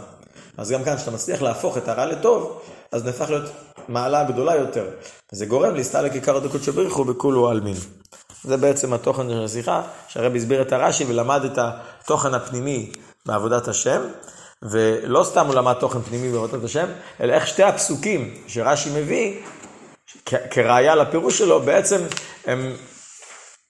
אז 0.56 0.70
גם 0.70 0.84
כאן, 0.84 0.96
כשאתה 0.96 1.10
מצליח 1.10 1.42
להפוך 1.42 1.76
את 1.76 1.88
הרע 1.88 2.06
לטוב, 2.06 2.60
אז 2.92 3.04
נהפך 3.04 3.30
להיות 3.30 3.50
מעלה 3.88 4.24
גדולה 4.24 4.56
יותר. 4.56 4.84
זה 5.32 5.46
גורם 5.46 5.74
להסתלק 5.74 6.12
עיקר 6.12 6.36
הדקות 6.36 6.62
שבריחו 6.62 7.04
בכולו 7.04 7.48
עלמין. 7.48 7.76
זה 8.44 8.56
בעצם 8.56 8.92
התוכן 8.92 9.28
של 9.28 9.44
השיחה, 9.44 9.82
שהרבי 10.08 10.38
הסביר 10.38 10.62
את 10.62 10.72
הרש"י 10.72 11.04
ולמד 11.04 11.44
את 11.44 11.58
התוכן 11.58 12.34
הפנימי 12.34 12.92
בעבודת 13.26 13.68
השם. 13.68 14.02
ולא 14.70 15.24
סתם 15.24 15.46
הוא 15.46 15.54
למד 15.54 15.72
תוכן 15.72 16.02
פנימי 16.02 16.32
בעבודת 16.32 16.64
השם, 16.64 16.86
אלא 17.20 17.32
איך 17.32 17.46
שתי 17.46 17.62
הפסוקים 17.62 18.34
שרש"י 18.46 18.90
מביא, 18.94 19.40
כראיה 20.50 20.94
לפירוש 20.94 21.38
שלו, 21.38 21.60
בעצם 21.60 22.00
הם 22.46 22.76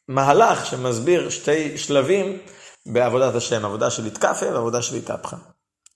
מהלך 0.09 0.66
שמסביר 0.66 1.30
שתי 1.30 1.78
שלבים 1.78 2.38
בעבודת 2.86 3.34
השם, 3.34 3.64
עבודה 3.64 3.90
של 3.90 4.07
התקפה 4.07 4.47
ועבודה 4.47 4.82
של 4.82 4.97
התהפכה. 4.97 5.36